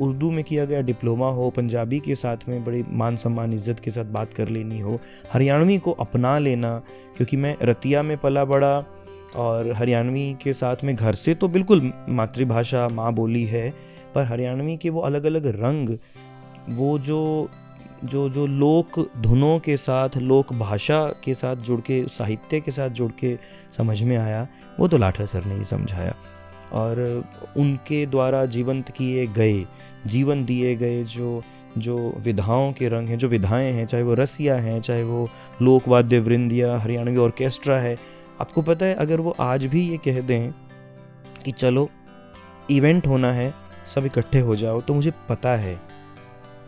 उर्दू 0.00 0.30
में 0.30 0.42
किया 0.44 0.64
गया 0.64 0.80
डिप्लोमा 0.82 1.28
हो, 1.28 1.48
पंजाबी 1.50 1.98
के 2.00 2.14
साथ 2.14 2.48
में 2.48 2.64
बड़ी 2.64 2.84
मान 2.88 3.16
सम्मान, 3.16 3.52
इज़्ज़त 3.52 3.80
के 3.80 3.90
साथ 3.90 4.04
बात 4.06 4.34
कर 4.34 4.48
लेनी 4.48 4.80
हो, 4.80 4.98
हरियाणवी 5.32 5.78
को 5.78 5.92
अपना 5.92 6.38
लेना, 6.38 6.78
क्योंकि 7.16 7.36
मैं 7.36 7.56
रतिया 7.62 8.02
में 8.02 8.16
पला 8.18 8.44
बड़ा 8.44 8.78
और 9.36 9.72
हरियाणवी 9.72 10.32
के 10.42 10.52
साथ 10.52 10.84
में 10.84 10.94
घर 10.94 11.14
से 11.14 11.34
तो 11.34 11.48
बिल्कुल 11.48 11.92
मातृभाषा 12.08 12.88
माँ 12.88 13.12
बोली 13.14 13.44
है, 13.44 13.70
पर 14.14 14.24
हरियाणवी 14.24 14.76
के 14.76 14.90
वो 14.90 15.00
अलग 15.00 15.24
अलग 15.24 15.46
रंग 15.56 15.96
वो 16.68 16.98
जो 16.98 17.50
जो 18.04 18.28
जो 18.30 18.46
लोक 18.46 19.10
धुनों 19.18 19.58
के 19.58 19.76
साथ, 19.76 20.08
लोक 20.16 20.52
भाषा 20.52 21.14
के 21.24 21.34
साथ 21.34 21.56
जुड़ 21.56 21.80
के, 21.80 22.08
साहित्य 22.08 22.60
के 22.60 22.70
साथ 22.70 22.90
जुड़ 22.90 23.12
के 23.12 23.38
समझ 23.76 24.02
में 24.02 24.16
आया, 24.16 24.48
वो 24.80 24.88
तो 24.88 24.98
लाठर 24.98 25.26
सर 25.26 25.44
ने 25.44 25.54
ही 25.54 25.64
समझाया। 25.64 26.14
और 26.72 27.24
उनके 27.56 28.06
द्वारा 28.06 28.46
जीवंत 28.46 28.90
किए 28.90 29.26
गए, 29.26 29.66
जीवन 30.06 30.44
दिए 30.44 30.76
गए 30.76 31.04
जो 31.04 31.42
जो 31.78 32.14
विधाओं 32.18 32.72
के 32.72 32.88
रंग 32.88 33.08
हैं, 33.08 33.18
जो 33.18 33.28
विधाएँ 33.28 33.72
हैं, 33.72 33.86
चाहे 33.86 34.02
वो 34.02 34.14
रसिया 34.14 34.54
हैं, 34.54 34.80
चाहे 34.80 35.04
वो 35.04 35.28
लोकवाद्य 35.62 36.18
वृंद 36.18 36.52
या 36.52 36.78
हरियाणवी 36.78 37.16
ऑर्केस्ट्रा 37.16 37.78
है, 37.78 37.98
आपको 38.40 38.62
पता 38.62 38.86
है, 38.86 38.94
अगर 38.94 39.20
वो 39.20 39.36
आज 39.40 39.66
भी 39.66 39.88
ये 39.88 39.96
कह 39.96 40.20
दें 40.20 40.52
कि 41.44 41.50
चलो, 41.50 41.90
इवेंट 42.70 43.06
होना 43.06 43.32
है, 43.32 43.54
सब 43.86 44.06
इकट्ठे 44.06 44.40
हो 44.40 44.56
जाओ 44.56 44.80
तो 44.80 44.94
मुझे 44.94 45.12
पता 45.28 45.56
है 45.56 45.91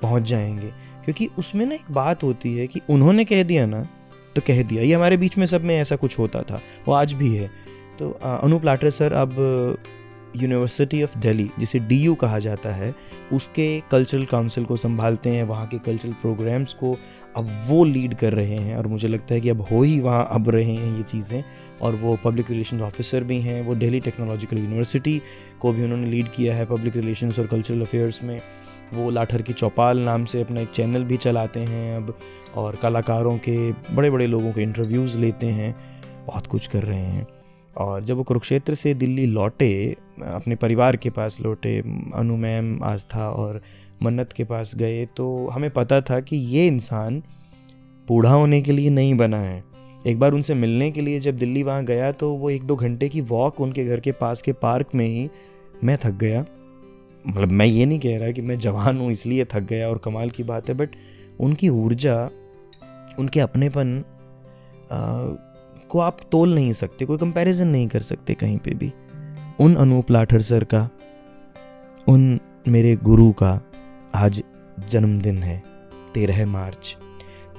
पहुँच 0.05 0.23
जाएँगे। 0.23 0.73
क्योंकि 1.05 1.29
उसमें 1.39 1.65
ना 1.67 1.75
एक 1.75 1.91
बात 1.91 2.23
होती 2.23 2.57
है 2.57 2.67
कि 2.67 2.81
उन्होंने 2.91 3.25
कह 3.25 3.43
दिया 3.43 3.67
ना 3.67 3.87
तो 4.37 4.41
कह 4.47 4.63
दिया। 4.63 4.83
ये 4.83 4.95
हमारे 4.95 5.17
बीच 5.17 5.37
में 5.39 5.47
सब 5.47 5.65
में 5.65 5.77
ऐसा 5.77 5.97
कुछ 5.97 6.19
होता 6.19 6.43
था, 6.43 6.61
वो 6.89 6.95
आज 6.95 7.13
भी 7.13 7.35
है। 7.35 7.51
तो 7.99 8.11
अनूप 8.25 8.65
लाटर 8.65 8.91
सर 8.91 9.13
अब 9.13 9.37
यूनिवर्सिटी 10.37 11.03
ऑफ़ 11.03 11.19
दिल्ली 11.19 11.49
जिसे 11.59 11.81
DU 11.81 12.15
कहा 12.21 12.39
जाता 12.39 12.73
है, 12.75 12.95
उसके 13.33 13.67
कल्चरल 13.91 14.25
काउंसिल 14.25 14.65
को 14.65 14.77
संभालते 14.77 15.31
हैं, 15.31 15.43
वहाँ 15.45 15.67
के 15.67 15.79
कल्चरल 15.79 16.13
प्रोग्राम्स 16.13 16.73
को 16.75 16.97
अब 17.37 17.51
वो 17.67 17.85
लीड 17.85 18.15
कर 18.15 18.33
रहे 18.33 18.57
हैं, 18.57 18.77
और 18.77 18.87
मुझे 18.87 19.09
लगता 19.09 19.35
है 19.35 19.41
कि 19.41 19.49
अब 19.49 19.61
हो 19.61 19.83
ही 19.83 20.01
वहाँ 20.01 20.29
अब 20.31 20.51
रहे 20.51 20.75
हैं 20.75 20.97
ये 20.97 21.03
चीज़ें। 21.03 21.45
और 21.83 21.95
वो 21.95 22.17
पब्लिक 22.25 22.51
रिलेशन 22.51 22.81
ऑफिसर 22.83 23.25
भी 23.25 23.41
हैं, 23.41 23.63
वो 23.63 23.75
दिल्ली 23.75 24.01
टेक्नोलॉजिकल 24.01 24.59
यूनिवर्सिटी 24.59 25.21
को 25.61 25.73
भी 25.73 25.85
उन्होंने 25.85 26.07
लीड 26.07 26.33
किया 26.33 26.57
है 26.57 26.67
पब्लिक 26.67 26.97
रिलेशंस 26.97 27.39
और 27.39 27.47
कल्चरल 27.47 27.81
अफेयर्स 27.81 28.23
में। 28.23 28.41
वो 28.95 29.11
लाठर 29.11 29.43
की 29.43 29.53
चौपाल 29.53 29.99
नाम 29.99 30.25
से 30.25 30.41
अपना 30.41 30.61
एक 30.61 30.69
चैनल 30.69 31.05
भी 31.05 31.17
चलाते 31.17 31.61
हैं 31.61 31.97
अब, 31.97 32.17
और 32.55 32.77
कलाकारों 32.77 33.37
के 33.39 33.73
बड़े 33.95 34.11
बड़े 34.11 34.27
लोगों 34.27 34.53
के 34.53 34.63
इंटरव्यूज़ 34.63 35.19
लेते 35.19 35.47
हैं, 35.47 35.75
बहुत 36.27 36.47
कुछ 36.47 36.67
कर 36.67 36.83
रहे 36.83 36.99
हैं। 36.99 37.27
और 37.77 38.05
जब 38.05 38.17
वो 38.17 38.23
कुरुक्षेत्र 38.23 38.75
से 38.75 38.95
दिल्ली 38.95 39.27
लौटे, 39.27 39.97
अपने 40.25 40.55
परिवार 40.55 40.97
के 40.97 41.11
पास 41.11 41.39
लौटे, 41.41 41.79
अनु 42.15 42.37
मैम, 42.37 42.79
आस्था 42.85 43.29
और 43.31 43.61
मन्नत 44.03 44.33
के 44.33 44.45
पास 44.45 44.75
गए 44.77 45.05
तो 45.17 45.47
हमें 45.49 45.71
पता 45.71 46.01
था 46.01 46.21
कि 46.21 46.37
ये 46.37 46.67
इंसान 46.67 47.23
बूढ़ा 48.09 48.33
होने 48.33 48.61
के 48.63 48.73
लिए 48.73 48.91
नहीं 48.91 49.15
बना 49.15 49.41
है। 49.41 49.63
एक 50.07 50.19
बार 50.19 50.33
उनसे 50.33 50.55
मिलने 50.55 50.91
के 50.91 51.01
लिए 51.01 51.21
जब 51.21 51.37
दिल्ली 51.37 51.63
वहाँ 51.63 51.85
गया 51.85 52.11
तो 52.13 52.33
वो 52.33 52.51
एक 52.51 52.63
दो 52.63 52.77
घंटे 52.77 53.09
की 53.09 53.21
वॉक 53.21 53.61
उनके 53.61 53.85
घर 53.85 54.01
के 54.01 54.13
पास 54.13 54.43
के 54.43 54.53
पार्क 54.53 54.95
में 54.95 55.07
ही, 55.07 55.29
मैं 55.85 55.97
थक 56.05 56.15
गया। 56.15 56.45
मतलब 57.25 57.51
मैं 57.51 57.67
ये 57.67 57.87
नहीं 57.87 57.99
कह 58.01 58.19
रहा 58.19 58.31
कि 58.31 58.43
मैं 58.43 58.59
जवान 58.59 58.99
हूँ, 58.99 59.11
इसलिए 59.13 59.45
थक 59.45 59.63
गया 59.63 59.89
और 59.89 60.01
कमाल 60.05 60.31
की 60.31 60.43
बात 60.45 60.69
है 60.69 60.75
बट 60.75 60.97
उनकी 61.41 61.69
ऊर्जा, 61.69 62.31
उनके 63.19 63.41
अपनेपन 63.41 64.03
को 65.91 65.99
आप 66.01 66.19
तोल 66.33 66.55
नहीं 66.55 66.73
सकते, 66.73 67.05
कोई 67.05 67.19
कंपैरिजन 67.19 67.69
नहीं 67.69 67.89
कर 67.89 68.03
सकते 68.03 68.35
कहीं 68.35 68.59
पे 68.59 68.75
भी। 68.75 68.93
उन 69.61 69.75
अनूप 69.77 70.11
लाठर 70.11 70.41
सर 70.43 70.65
का, 70.65 70.89
उन 72.07 72.39
मेरे 72.69 72.95
गुरु 72.97 73.31
का 73.33 73.61
आज 74.15 74.43
जन्मदिन 74.91 75.43
है, 75.43 75.63
तेरह 76.15 76.45
मार्च। 76.47 76.97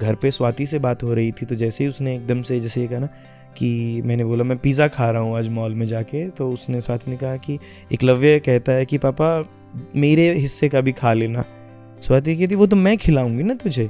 घर 0.00 0.14
पे 0.14 0.30
स्वाति 0.30 0.66
से 0.66 0.78
बात 0.78 1.02
हो 1.02 1.14
रही 1.14 1.32
थी 1.32 1.46
तो 1.46 1.54
जैसे 1.54 1.84
ही 1.84 1.90
उसने 1.90 2.14
एकदम 2.16 2.42
से, 2.42 2.60
जैसे 2.60 2.86
कहा 2.86 2.98
ना 2.98 3.08
कि 3.56 4.02
मैंने 4.04 4.24
बोला, 4.24 4.44
मैं 4.44 4.58
पिज़्ज़ा 4.58 4.88
खा 4.88 5.10
रहा 5.10 5.22
हूँ 5.22 5.36
आज 5.38 5.48
मॉल 5.48 5.74
में 5.74 5.86
जाके। 5.86 6.28
तो 6.28 6.50
उसने 6.50 6.80
स्वाति 6.80 7.10
ने 7.10 7.16
कहा 7.16 7.36
कि 7.36 7.58
एकलव्य 7.92 8.38
कहता 8.38 8.72
है 8.72 8.84
कि, 8.84 8.98
पापा, 8.98 9.48
मेरे 9.96 10.32
हिस्से 10.32 10.68
का 10.68 10.80
भी 10.80 10.92
खा 10.92 11.12
लेना। 11.12 11.44
स्वाति 12.02 12.36
कहती, 12.36 12.54
वो 12.54 12.66
तो 12.66 12.76
मैं 12.76 12.96
खिलाऊँगी 12.98 13.42
ना 13.42 13.54
तुझे? 13.54 13.86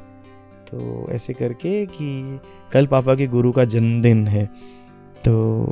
तो 0.68 1.06
ऐसे 1.10 1.32
करके 1.32 1.86
कि 1.86 2.40
कल 2.72 2.86
पापा 2.86 3.14
के 3.14 3.26
गुरु 3.26 3.52
का 3.52 3.64
जन्मदिन 3.64 4.26
है। 4.28 4.46
तो 5.24 5.64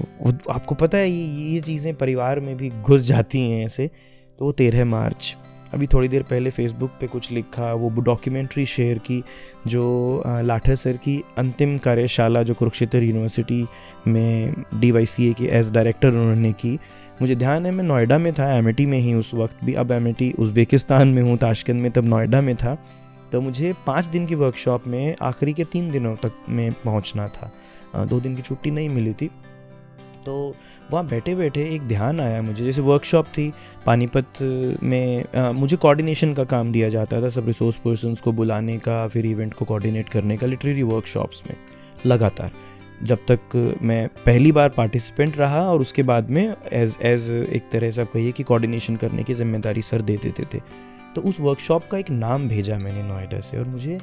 आपको 0.51 0.75
पता 0.75 0.99
है, 0.99 1.11
ये 1.11 1.53
ये 1.55 1.61
चीज़ें 1.61 1.95
परिवार 1.95 2.41
में 2.41 2.57
भी 2.57 2.71
घुस 2.71 3.03
जाती 3.03 3.51
हैं 3.51 3.65
ऐसे। 3.65 3.91
तो 4.39 4.45
वो 4.45 4.53
तेरह 4.53 4.85
मार्च 4.85 5.37
अभी 5.75 5.87
थोड़ी 5.87 6.09
देर 6.09 6.23
पहले 6.23 6.51
फेसबुक 6.51 6.91
पे 7.01 7.07
कुछ 7.07 7.31
लिखा, 7.33 7.73
वो 7.75 7.91
डॉक्यूमेंट्री 8.01 8.67
शेयर 8.67 8.99
की, 8.99 9.23
जो 9.67 10.23
लाठर 10.27 10.75
सर 10.77 10.97
की 10.97 11.23
अंतिम 11.39 11.77
कार्यशाला 11.79 12.43
जो 12.43 12.55
कुरुक्षेत्र 12.55 13.03
यूनिवर्सिटी 13.03 13.65
में 14.07 14.55
डी 14.75 14.91
वाई 14.91 15.07
सी 15.07 15.29
ए 15.31 15.33
की 15.33 15.47
एज 15.49 15.73
डायरेक्टर 15.73 16.09
उन्होंने 16.09 16.53
की। 16.55 16.79
मुझे 17.21 17.35
ध्यान 17.37 17.67
है, 17.67 17.73
मैं 17.73 17.85
नोएडा 17.85 18.19
में 18.19 18.33
था 18.33 18.51
एम 18.53 18.65
में 18.81 18.99
ही 18.99 19.15
उस 19.15 19.35
वक्त 19.35 19.65
भी, 19.65 19.75
अब 19.75 19.93
एम 19.93 20.09
उज़्बेकिस्तान 20.39 21.09
में 21.09 21.23
हूँ, 21.23 21.37
ताशकंद 21.37 21.83
में, 21.83 21.91
तब 21.91 22.05
नोएडा 22.05 22.41
में 22.41 22.55
था। 22.57 22.77
तो 23.33 23.41
मुझे 23.41 23.73
पाँच 23.87 24.07
दिन 24.07 24.27
की 24.27 24.35
वर्कशॉप 24.35 24.87
में 24.87 25.15
आखिरी 25.23 25.53
के 25.53 25.65
तीन 25.65 25.91
दिनों 25.91 26.15
तक 26.17 26.33
में 26.49 26.73
पहुँचना 26.85 27.29
था। 27.29 27.51
दो 28.05 28.21
दिन 28.21 28.35
की 28.37 28.43
छुट्टी 28.43 28.71
नहीं 28.71 28.89
मिली 28.89 29.13
थी। 29.13 29.31
तो 30.27 30.55
वहाँ 30.91 31.07
बैठे 31.07 31.35
बैठे 31.35 31.65
एक 31.75 31.83
ध्यान 31.89 32.21
आया 32.21 32.43
मुझे 32.43 32.65
जैसे 32.65 32.83
वर्कशॉप 32.83 33.27
थी 33.29 33.53
पानीपत 33.87 34.43
में 34.83 35.25
आ, 35.37 35.53
मुझे 35.53 35.77
कोऑर्डिनेशन 35.77 36.35
का 36.35 36.45
काम 36.45 36.73
दिया 36.73 36.89
जाता 36.89 37.21
था 37.23 37.29
सब 37.29 37.47
रिसोर्स 37.47 37.77
पर्सनस 37.77 38.21
को 38.21 38.33
बुलाने 38.33 38.77
का 38.79 39.07
फिर 39.09 39.27
इवेंट 39.27 39.55
को 39.55 39.65
कोऑर्डिनेट 39.65 40.09
करने 40.09 40.37
का 40.37 40.47
लिटरेरी 40.47 40.83
वर्कशॉप्स 40.83 41.43
में 41.49 41.57
लगातार। 42.07 42.51
जब 43.03 43.19
तक 43.31 43.79
मैं 43.83 44.07
पहली 44.27 44.53
बार 44.53 44.69
पार्टिसिपेंट 44.69 45.37
रहा 45.39 45.61
और 45.71 45.81
उसके 45.81 46.03
बाद 46.03 46.31
में 46.31 46.43
एज 46.73 46.97
एज 47.03 47.31
एक 47.31 47.69
तरह 47.73 47.91
से 47.91 48.01
आप 48.03 48.11
कहिए 48.13 48.33
कि 48.33 48.43
कोऑर्डिनेशन 48.43 48.97
करने 48.97 49.23
की 49.23 49.35
ज़िम्मेदारी 49.35 49.83
सर 49.83 50.03
दे 50.03 50.17
देते 50.17 50.45
थे। 50.55 50.61
तो 51.15 51.21
उस 51.21 51.41
वर्कशॉप 51.41 51.89
का 51.91 51.99
एक 51.99 52.11
नाम 52.11 52.49
भेजा 52.49 52.79
मैंने 52.79 53.03
नोएडा 53.03 53.41
से 53.41 53.59
और 53.59 53.65
मुझे 53.65 53.99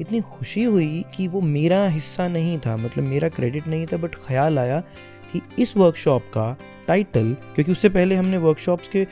इतनी 0.00 0.20
खुशी 0.20 0.62
हुई 0.64 1.04
कि 1.16 1.26
वो 1.28 1.40
मेरा 1.40 1.84
हिस्सा 1.88 2.26
नहीं 2.28 2.58
था 2.58 2.76
मतलब 2.76 3.04
मेरा 3.04 3.28
क्रेडिट 3.28 3.66
नहीं 3.66 3.86
था 3.86 3.96
बट 3.96 4.14
ख्याल 4.26 4.58
आया 4.58 4.82
कि 5.36 5.62
इस 5.62 5.76
वर्कशॉप 5.76 6.22
का 6.22 6.56
टाइटल 6.86 7.32
क्योंकि 7.54 7.72
उससे 7.72 7.88
पहले 7.88 8.14
हमने 8.14 8.38
वर्कशॉप्स 8.38 8.88
के 8.88 9.04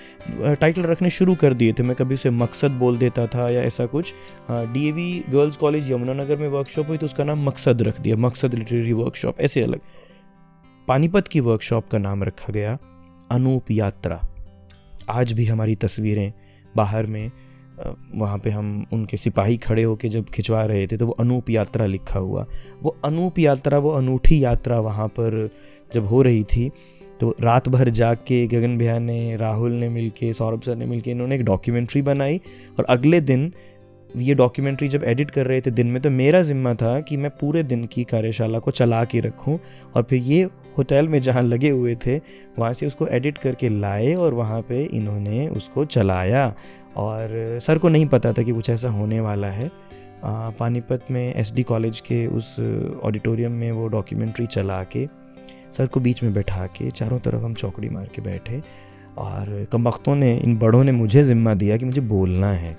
टाइटल 0.54 0.82
रखने 0.82 1.10
शुरू 1.10 1.34
कर 1.34 1.54
दिए 1.54 1.72
थे। 1.72 1.82
मैं 1.82 1.96
कभी 1.96 2.14
उसे 2.14 2.30
मकसद 2.30 2.70
बोल 2.70 2.98
देता 2.98 3.26
था 3.26 3.48
या 3.50 3.62
ऐसा 3.62 3.86
कुछ। 3.86 4.14
डीएवी 4.50 5.24
गर्ल्स 5.30 5.56
कॉलेज 5.56 5.90
यमुनानगर 5.92 6.36
में 6.36 6.48
वर्कशॉप 6.48 6.88
हुई 6.88 6.98
तो 6.98 7.06
उसका 7.06 7.24
नाम 7.24 7.44
मकसद 7.46 7.82
रख 7.82 8.00
दिया। 8.00 8.16
मकसद 8.16 8.54
लिटरेरी 8.54 8.92
वर्कशॉप 8.92 9.40
ऐसे 9.40 9.62
अलग। 9.62 9.80
पानीपत 10.88 11.28
की 11.28 11.40
वर्कशॉप 11.40 11.88
का 11.88 11.98
नाम 11.98 12.22
रखा 12.24 12.52
गया, 12.52 12.78
अनूप 13.30 13.70
यात्रा। 13.70 14.20
आज 15.10 15.32
भी 15.32 15.44
हमारी 15.46 15.74
तस्वीरें 15.76 16.32
बाहर 16.74 17.06
में 17.06 17.30
वहाँ 18.14 18.38
पे 18.38 18.50
हम 18.50 18.86
उनके 18.92 19.16
सिपाही 19.16 19.56
खड़े 19.56 19.82
होके 19.82 20.08
जब 20.08 20.24
खिंचवा 20.24 20.64
रहे 20.64 20.86
थे 20.86 20.96
तो 20.96 21.06
वो 21.06 21.12
अनूप 21.12 21.50
यात्रा 21.50 21.86
लिखा 21.86 22.18
हुआ। 22.18 22.46
वो 22.82 22.96
अनूप 23.04 23.38
यात्रा, 23.38 23.78
वो 23.78 23.90
अनूठी 23.90 24.42
यात्रा 24.44 24.78
वहाँ 24.80 25.08
पर 25.08 25.48
जब 25.94 26.06
हो 26.06 26.22
रही 26.22 26.42
थी 26.44 26.70
तो 27.20 27.34
रात 27.40 27.68
भर 27.68 27.88
जाग 27.90 28.16
के 28.26 28.46
गगन 28.46 28.76
भैया 28.78 28.98
ने, 28.98 29.36
राहुल 29.36 29.72
ने 29.72 29.88
मिल 29.88 30.10
के 30.10 30.32
सौरभ 30.32 30.60
सर 30.60 30.76
ने 30.76 30.86
मिल 30.86 31.00
के 31.00 31.10
इन्होंने 31.10 31.34
एक 31.34 31.44
डॉक्यूमेंट्री 31.44 32.02
बनाई 32.02 32.40
और 32.78 32.84
अगले 32.84 33.20
दिन 33.20 33.52
ये 34.16 34.34
डॉक्यूमेंट्री 34.34 34.88
जब 34.88 35.04
एडिट 35.04 35.30
कर 35.30 35.46
रहे 35.46 35.60
थे 35.60 35.70
दिन 35.70 35.86
में 35.86 36.00
तो 36.02 36.10
मेरा 36.10 36.42
ज़िम्मा 36.42 36.74
था 36.74 37.00
कि 37.00 37.16
मैं 37.16 37.30
पूरे 37.30 37.62
दिन 37.62 37.84
की 37.84 38.04
कार्यशाला 38.04 38.58
को 38.58 38.70
चला 38.70 39.04
के 39.04 39.20
रखूँ 39.20 39.58
और 39.96 40.02
फिर 40.02 40.22
ये 40.22 40.42
होटल 40.78 41.08
में 41.08 41.20
जहाँ 41.20 41.42
लगे 41.42 41.70
हुए 41.70 41.94
थे, 41.96 42.16
वहाँ 42.58 42.72
से 42.72 42.86
उसको 42.86 43.06
एडिट 43.06 43.38
करके 43.38 43.68
लाए 43.68 44.12
और 44.14 44.34
वहाँ 44.34 44.60
पे 44.62 44.82
इन्होंने 44.84 45.46
उसको 45.48 45.84
चलाया। 45.84 46.54
और 46.96 47.58
सर 47.62 47.78
को 47.78 47.88
नहीं 47.88 48.06
पता 48.06 48.32
था 48.32 48.42
कि 48.42 48.52
कुछ 48.52 48.70
ऐसा 48.70 48.90
होने 48.90 49.20
वाला 49.20 49.48
है। 49.48 49.70
पानीपत 50.58 51.06
में 51.10 51.34
एसडी 51.34 51.62
कॉलेज 51.62 52.00
के 52.00 52.26
उस 52.26 52.56
ऑडिटोरियम 53.04 53.52
में 53.52 53.70
वो 53.72 53.86
डॉक्यूमेंट्री 53.88 54.46
चला 54.46 54.82
के 54.84 55.06
सर 55.76 55.86
को 55.86 56.00
बीच 56.00 56.22
में 56.22 56.32
बैठा 56.34 56.66
के 56.66 56.90
चारों 56.90 57.18
तरफ़ 57.18 57.42
हम 57.42 57.54
चौकड़ी 57.54 57.88
मार 57.88 58.08
के 58.14 58.22
बैठे 58.22 58.62
और 59.18 59.66
कम 59.72 59.88
वक्तों 59.88 60.14
ने, 60.14 60.36
इन 60.38 60.56
बड़ों 60.58 60.84
ने 60.84 60.92
मुझे 60.92 61.22
ज़िम्मा 61.22 61.54
दिया 61.54 61.76
कि 61.76 61.84
मुझे 61.84 62.00
बोलना 62.00 62.50
है। 62.50 62.72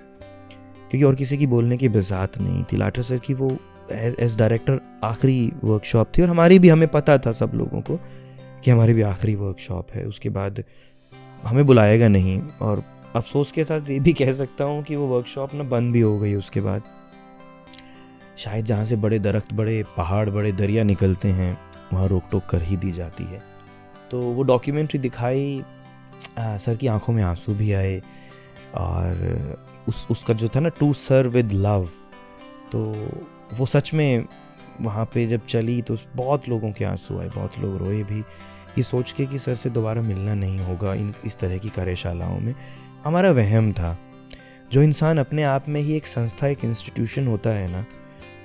क्योंकि 0.90 1.04
और 1.04 1.16
किसी 1.16 1.38
की 1.38 1.48
बोलने 1.48 1.78
की 1.78 1.90
बजात 1.90 2.38
नहीं 2.38 2.64
थी। 2.64 2.78
लाठर 2.78 3.02
सर 3.02 3.18
की 3.18 3.34
वो 3.34 3.58
एज 3.92 4.36
डायरेक्टर 4.38 4.80
आखिरी 5.04 5.52
वर्कशॉप 5.64 6.12
थी 6.18 6.22
और 6.22 6.30
हमारी 6.30 6.60
भी, 6.60 6.70
हमें 6.70 6.88
पता 6.88 7.18
था 7.18 7.32
सब 7.32 7.52
लोगों 7.56 7.82
को 7.82 8.00
कि 8.64 8.72
हमारी 8.72 8.94
भी 8.94 9.02
आखिरी 9.02 9.36
वर्कशॉप 9.36 9.92
है। 9.94 10.06
उसके 10.06 10.30
बाद 10.30 10.64
हमें 11.44 11.66
बुलाएगा 11.66 12.08
नहीं 12.08 12.42
और 12.62 12.84
अफसोस 13.16 13.52
के 13.52 13.64
साथ 13.64 13.90
ये 13.90 14.00
भी 14.00 14.14
कह 14.14 14.32
सकता 14.32 14.64
हूँ 14.64 14.84
कि 14.84 14.96
वो 14.96 15.08
वर्कशॉप 15.08 15.54
ना 15.54 15.64
बंद 15.64 15.94
भी 15.94 16.02
हो 16.02 16.20
गई 16.20 16.34
उसके 16.36 16.62
बाद। 16.62 16.82
शायद 18.38 18.66
जहाँ 18.66 18.86
से 18.86 18.96
बड़े 18.96 19.20
दरख्त, 19.20 19.54
बड़े 19.54 19.84
पहाड़, 19.98 20.30
बड़े 20.30 20.52
दरिया 20.52 20.84
निकलते 20.84 21.28
हैं 21.28 21.58
वहाँ 21.94 22.08
रोक 22.08 22.24
टोक 22.32 22.46
कर 22.46 22.62
ही 22.62 22.78
दी 22.78 22.92
जाती 22.92 23.24
है। 23.24 23.42
तो 24.12 24.22
वो 24.22 24.44
डॉक्यूमेंट्री 24.44 25.00
दिखाई 25.00 25.64
आ, 26.40 26.58
सर 26.58 26.76
की 26.76 26.88
आँखों 26.88 27.14
में 27.14 27.24
आँसू 27.24 27.54
भी 27.54 27.72
आए 27.72 28.02
और 28.76 29.58
उस 29.88 30.06
उसका 30.12 30.34
जो 30.34 30.48
था 30.48 30.60
ना 30.60 30.70
टू 30.70 30.94
सर 30.94 31.28
विद 31.28 31.52
लव 31.52 31.90
तो 32.72 32.82
वो 33.54 33.66
सच 33.66 33.94
में 33.94 34.26
वहाँ 34.82 35.06
पे 35.06 35.26
जब 35.28 35.46
चली 35.46 35.82
तो 35.82 35.98
बहुत 36.16 36.50
लोगों 36.50 36.72
के 36.72 36.86
आँसू 36.86 37.20
आए 37.20 37.28
बहुत 37.28 37.60
लोग 37.60 37.78
रोए 37.78 38.04
भी। 38.04 38.20
ये 38.78 38.84
सोच 38.84 39.12
के 39.12 39.26
कि 39.26 39.40
सर 39.40 39.56
से 39.56 39.70
दोबारा 39.70 40.02
मिलना 40.02 40.34
नहीं 40.34 40.60
होगा 40.60 40.94
इन 40.94 41.14
इस 41.26 41.40
तरह 41.40 41.58
की 41.58 41.70
कार्यशालाओं 41.70 42.40
में 42.40 42.54
हमारा 43.06 43.32
वहम 43.32 43.72
था। 43.74 43.98
जो 44.72 44.82
इंसान 44.82 45.18
अपने 45.18 45.44
आप 45.44 45.70
में 45.70 45.82
ही 45.82 45.96
एक 45.98 46.06
संस्था 46.06 46.48
एक 46.48 46.66
इंस्टीट्यूशन 46.66 47.28
होता 47.28 47.50
है 47.50 47.72
ना 47.72 47.86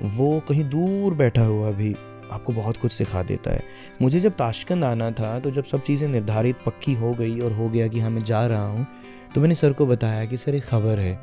वो 0.03 0.41
कहीं 0.49 0.65
दूर 0.65 1.15
बैठा 1.15 1.45
हुआ 1.45 1.71
भी 1.71 1.95
आपको 2.31 2.53
बहुत 2.53 2.77
कुछ 2.77 2.93
सिखा 2.93 3.23
देता 3.23 3.51
है। 3.51 3.63
मुझे 4.03 4.21
जब 4.21 4.33
ताशकंद 4.33 4.85
आना 4.85 5.11
था 5.11 5.39
तो 5.41 5.51
जब 5.51 5.65
सब 5.65 5.83
चीज़ें 5.83 6.09
निर्धारित 6.09 6.57
पक्की 6.67 6.95
हो 6.95 7.13
गई 7.13 7.41
और 7.41 7.53
हो 7.53 7.69
गया 7.69 7.89
कि 7.89 8.01
हाँ 8.01 8.11
मैं 8.11 8.25
जा 8.25 8.47
रहा 8.47 8.67
हूँ 8.67 8.87
तो 9.35 9.41
मैंने 9.41 9.55
सर 9.55 9.73
को 9.73 9.87
बताया 9.87 10.25
कि, 10.25 10.37
सर, 10.37 10.55
एक 10.55 10.65
खबर 10.65 10.99
है। 10.99 11.21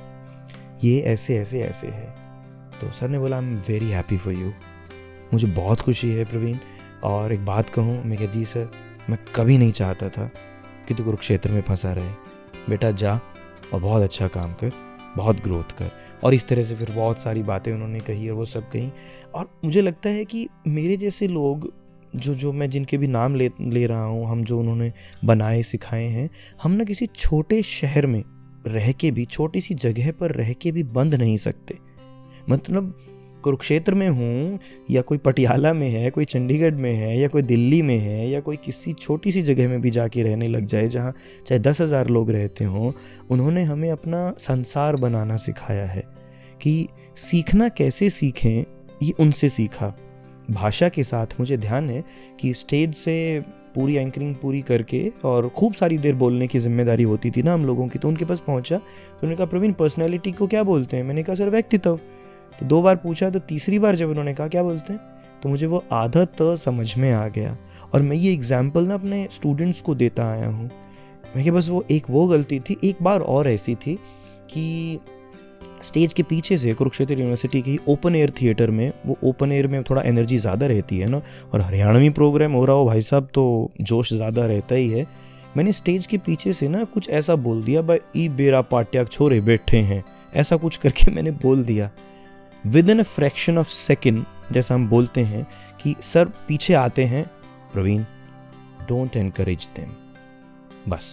ये 0.84 1.00
ऐसे 1.02 1.38
ऐसे 1.38 1.62
ऐसे 1.62 1.88
है। 1.88 2.16
तो 2.82 2.92
सर 2.92 3.10
ने 3.10 3.20
बोला 3.20 3.38
I 3.38 3.44
am 3.44 3.58
very 3.68 3.90
happy 3.90 4.18
for 4.18 4.34
you 4.34 4.52
मुझे 5.34 5.48
बहुत 5.48 5.82
खुशी 5.82 6.12
है, 6.12 6.26
प्रवीण। 6.26 6.58
और 7.04 7.34
एक 7.34 7.46
बात 7.46 7.70
कहूँ, 7.70 8.04
मैं 8.04 8.18
कहा, 8.18 8.28
जी 8.28 8.46
सर, 8.46 8.72
मैं 9.10 9.20
कभी 9.36 9.58
नहीं 9.58 9.72
चाहता 9.72 10.10
था 10.10 10.30
कि 10.88 10.94
तू 10.94 11.04
कुरुक्षेत्र 11.04 11.52
में 11.52 11.62
फंसा 11.62 11.94
रहे। 11.94 12.12
बेटा, 12.70 12.92
जा 12.92 13.20
और 13.74 13.82
बहुत 13.82 14.04
अच्छा 14.04 14.28
काम 14.28 14.54
कर, 14.54 14.72
बहुत 15.18 15.44
ग्रोथ 15.44 15.78
कर। 15.78 15.92
और 16.24 16.34
इस 16.34 16.48
तरह 16.48 16.64
से 16.64 16.76
फिर 16.76 16.92
बहुत 16.92 17.20
सारी 17.20 17.44
बातें 17.44 17.74
उन्होंने 17.74 18.00
कही 18.00 18.30
और 18.30 18.36
वो 18.36 18.46
सब 18.46 18.70
कही 18.72 18.92
और 19.38 19.60
मुझे 19.66 19.82
लगता 19.82 20.10
है 20.10 20.26
कि 20.26 20.48
मेरे 20.68 20.98
जैसे 20.98 21.28
लोग, 21.28 21.74
जो 22.16 22.36
जो 22.36 22.54
मैं 22.54 22.70
जिनके 22.70 22.98
भी 22.98 23.08
नाम 23.08 23.36
ले 23.36 23.52
ले 23.62 23.86
रहा 23.86 24.04
हूँ, 24.04 24.28
हम 24.28 24.44
जो 24.44 24.60
उन्होंने 24.60 24.94
बनाए, 25.26 25.64
सिखाए 25.64 26.06
हैं, 26.06 26.30
हम 26.64 26.72
ना 26.72 26.84
किसी 26.84 27.06
छोटे 27.06 27.62
शहर 27.62 28.08
में 28.08 28.24
रह 28.68 28.92
के 28.92 29.12
भी, 29.12 29.26
छोटी 29.26 29.62
सी 29.62 29.74
जगह 29.74 30.12
पर 30.12 30.32
रह 30.32 30.54
के 30.54 30.72
भी 30.72 30.84
बंद 30.84 31.16
नहीं 31.16 31.38
सकते। 31.38 31.78
मतलब 32.50 32.98
कुरुक्षेत्र 33.44 33.94
में 33.94 34.10
हूँ, 34.10 34.60
या 34.92 35.02
कोई 35.02 35.18
पटियाला 35.18 35.74
में 35.74 35.90
है, 35.90 36.10
कोई 36.10 36.26
चंडीगढ़ 36.26 36.74
में 36.74 36.94
है, 36.94 37.20
या 37.20 37.28
कोई 37.28 37.42
दिल्ली 37.42 37.82
में 37.82 38.00
है, 38.00 38.30
या 38.30 38.40
कोई 38.40 38.58
किसी 38.58 38.94
छोटी 38.94 39.32
सी 39.32 39.42
जगह 39.42 39.70
में 39.70 39.82
भी 39.82 39.90
जाके 39.90 40.24
रहने 40.24 40.48
लग 40.48 40.66
जाए, 40.66 40.88
जहाँ 40.88 41.14
चाहे 41.48 41.60
दस 41.60 41.82
हज़ार 41.82 42.08
लोग 42.08 42.32
रहते 42.32 42.64
हों, 42.64 42.94
उन्होंने 43.32 43.64
हमें 43.64 43.92
अपना 43.92 44.34
संसार 44.40 44.96
बनाना 44.96 45.38
सिखाया 45.38 45.86
है 45.86 46.04
कि 46.62 46.88
सीखना 47.16 47.70
कैसे 47.70 48.10
सीखें 48.10 48.77
ये 49.04 49.14
उनसे 49.20 49.50
सीखा। 49.50 49.94
भाषा 50.52 50.90
के 50.90 51.04
साथ 51.04 51.40
मुझे 51.40 51.58
ध्यान 51.58 51.90
है 51.90 52.04
कि 52.40 52.54
स्टेज 52.54 52.94
से 52.94 53.44
पूरी 53.76 53.96
एंकरिंग 53.96 54.36
पूरी 54.36 54.62
करके 54.62 55.12
और 55.26 55.48
खूब 55.50 55.74
सारी 55.74 55.98
देर 55.98 56.16
बोलने 56.16 56.48
की 56.48 56.60
ज़िम्मेदारी 56.60 57.04
होती 57.04 57.32
थी 57.32 57.44
ना 57.44 57.54
हम 57.54 57.66
लोगों 57.66 57.88
की 57.88 58.00
तो 58.00 58.08
उनके 58.08 58.26
पास 58.26 58.40
पहुँचा। 58.40 58.78
तो 58.78 58.84
उन्होंने 59.14 59.36
कहा, 59.36 59.46
प्रवीण 59.46 59.74
पर्सनैलिटी 59.74 60.32
को 60.32 60.48
क्या 60.48 60.64
बोलते 60.64 60.98
हैं? 60.98 61.04
मैंने 61.04 61.24
कहा, 61.24 61.36
सर, 61.36 61.50
व्यक्तित्व। 61.50 62.00
तो 62.60 62.66
दो 62.66 62.82
बार 62.82 62.96
पूछा 62.96 63.30
तो 63.30 63.40
तीसरी 63.40 63.80
बार 63.80 63.96
जब 63.96 64.10
उन्होंने 64.10 64.34
कहा, 64.34 64.48
क्या 64.48 64.64
बोलते 64.64 64.94
हैं? 64.94 65.00
तो 65.44 65.50
मुझे 65.50 65.68
वो 65.68 65.84
आदत 65.92 66.42
समझ 66.60 66.98
में 66.98 67.12
आ 67.12 67.28
गया। 67.28 67.58
और 67.94 68.02
मैं 68.02 68.16
ये 68.16 68.34
एग्ज़ाम्पल 68.34 68.88
ना 68.88 68.94
अपने 68.94 69.28
स्टूडेंट्स 69.32 69.82
को 69.82 69.96
देता 69.96 70.32
आया 70.32 70.48
हूँ। 70.48 70.70
मैं 71.36 71.44
कि 71.44 71.52
बस 71.52 71.70
वो 71.70 71.84
एक 71.92 72.10
वो 72.10 72.26
गलती 72.28 72.60
थी, 72.60 72.78
एक 72.84 73.04
बार 73.04 73.22
और 73.22 73.48
ऐसी 73.48 73.76
थी 73.76 73.96
कि 74.50 75.00
स्टेज 75.84 76.14
के 76.14 76.24
पीछे 76.24 76.58
से 76.58 76.74
कुरुक्षेत्र 76.74 77.14
यूनिवर्सिटी 77.14 77.62
के 77.62 77.78
ओपन 77.88 78.16
एयर 78.16 78.32
थिएटर 78.42 78.72
में, 78.72 78.92
वो 79.06 79.18
ओपन 79.24 79.52
एयर 79.52 79.68
में 79.68 79.84
थोड़ा 79.84 80.02
एनर्जी 80.02 80.38
ज़्यादा 80.38 80.66
रहती 80.66 80.98
है 80.98 81.08
ना, 81.08 81.22
और 81.54 81.62
हरियाणवी 81.62 82.10
प्रोग्राम 82.10 82.52
हो 82.52 82.66
रहा 82.66 82.76
हो 82.76 82.86
भाई 82.86 83.02
साहब 83.02 83.28
तो 83.34 83.72
जोश 83.82 84.14
ज़्यादा 84.14 84.46
रहता 84.46 84.76
ही 84.76 84.90
है। 84.90 85.06
मैंने 85.58 85.74
स्टेज 85.74 86.08
के 86.08 86.18
पीछे 86.18 86.54
से 86.54 86.68
ना 86.68 86.84
कुछ 86.84 87.10
ऐसा 87.10 87.36
बोल 87.36 87.64
दिया, 87.64 87.82
भाई, 87.82 88.00
ई 88.16 88.28
बेरा 88.30 88.62
पाट्याक 88.62 89.10
छोरे 89.10 89.40
बैठे 89.42 89.78
हैं। 89.78 90.04
ऐसा 90.36 90.58
कुछ 90.58 90.78
करके 90.78 91.12
मैंने 91.16 91.32
बोल 91.32 91.64
दिया। 91.64 91.90
Within 92.90 93.00
a 93.00 93.04
fraction 93.04 93.58
of 93.58 93.68
second 93.68 94.24
जैसा 94.52 94.76
हम 94.76 94.88
बोलते 94.90 95.22
हैं 95.22 95.46
कि 95.82 95.96
सर 96.02 96.26
पीछे 96.48 96.74
आते 96.74 97.04
हैं, 97.04 97.26
प्रवीण 97.74 98.04
डोंट 98.88 99.16
एनकरेज 99.18 99.68
देम 99.76 99.90
बस। 100.92 101.06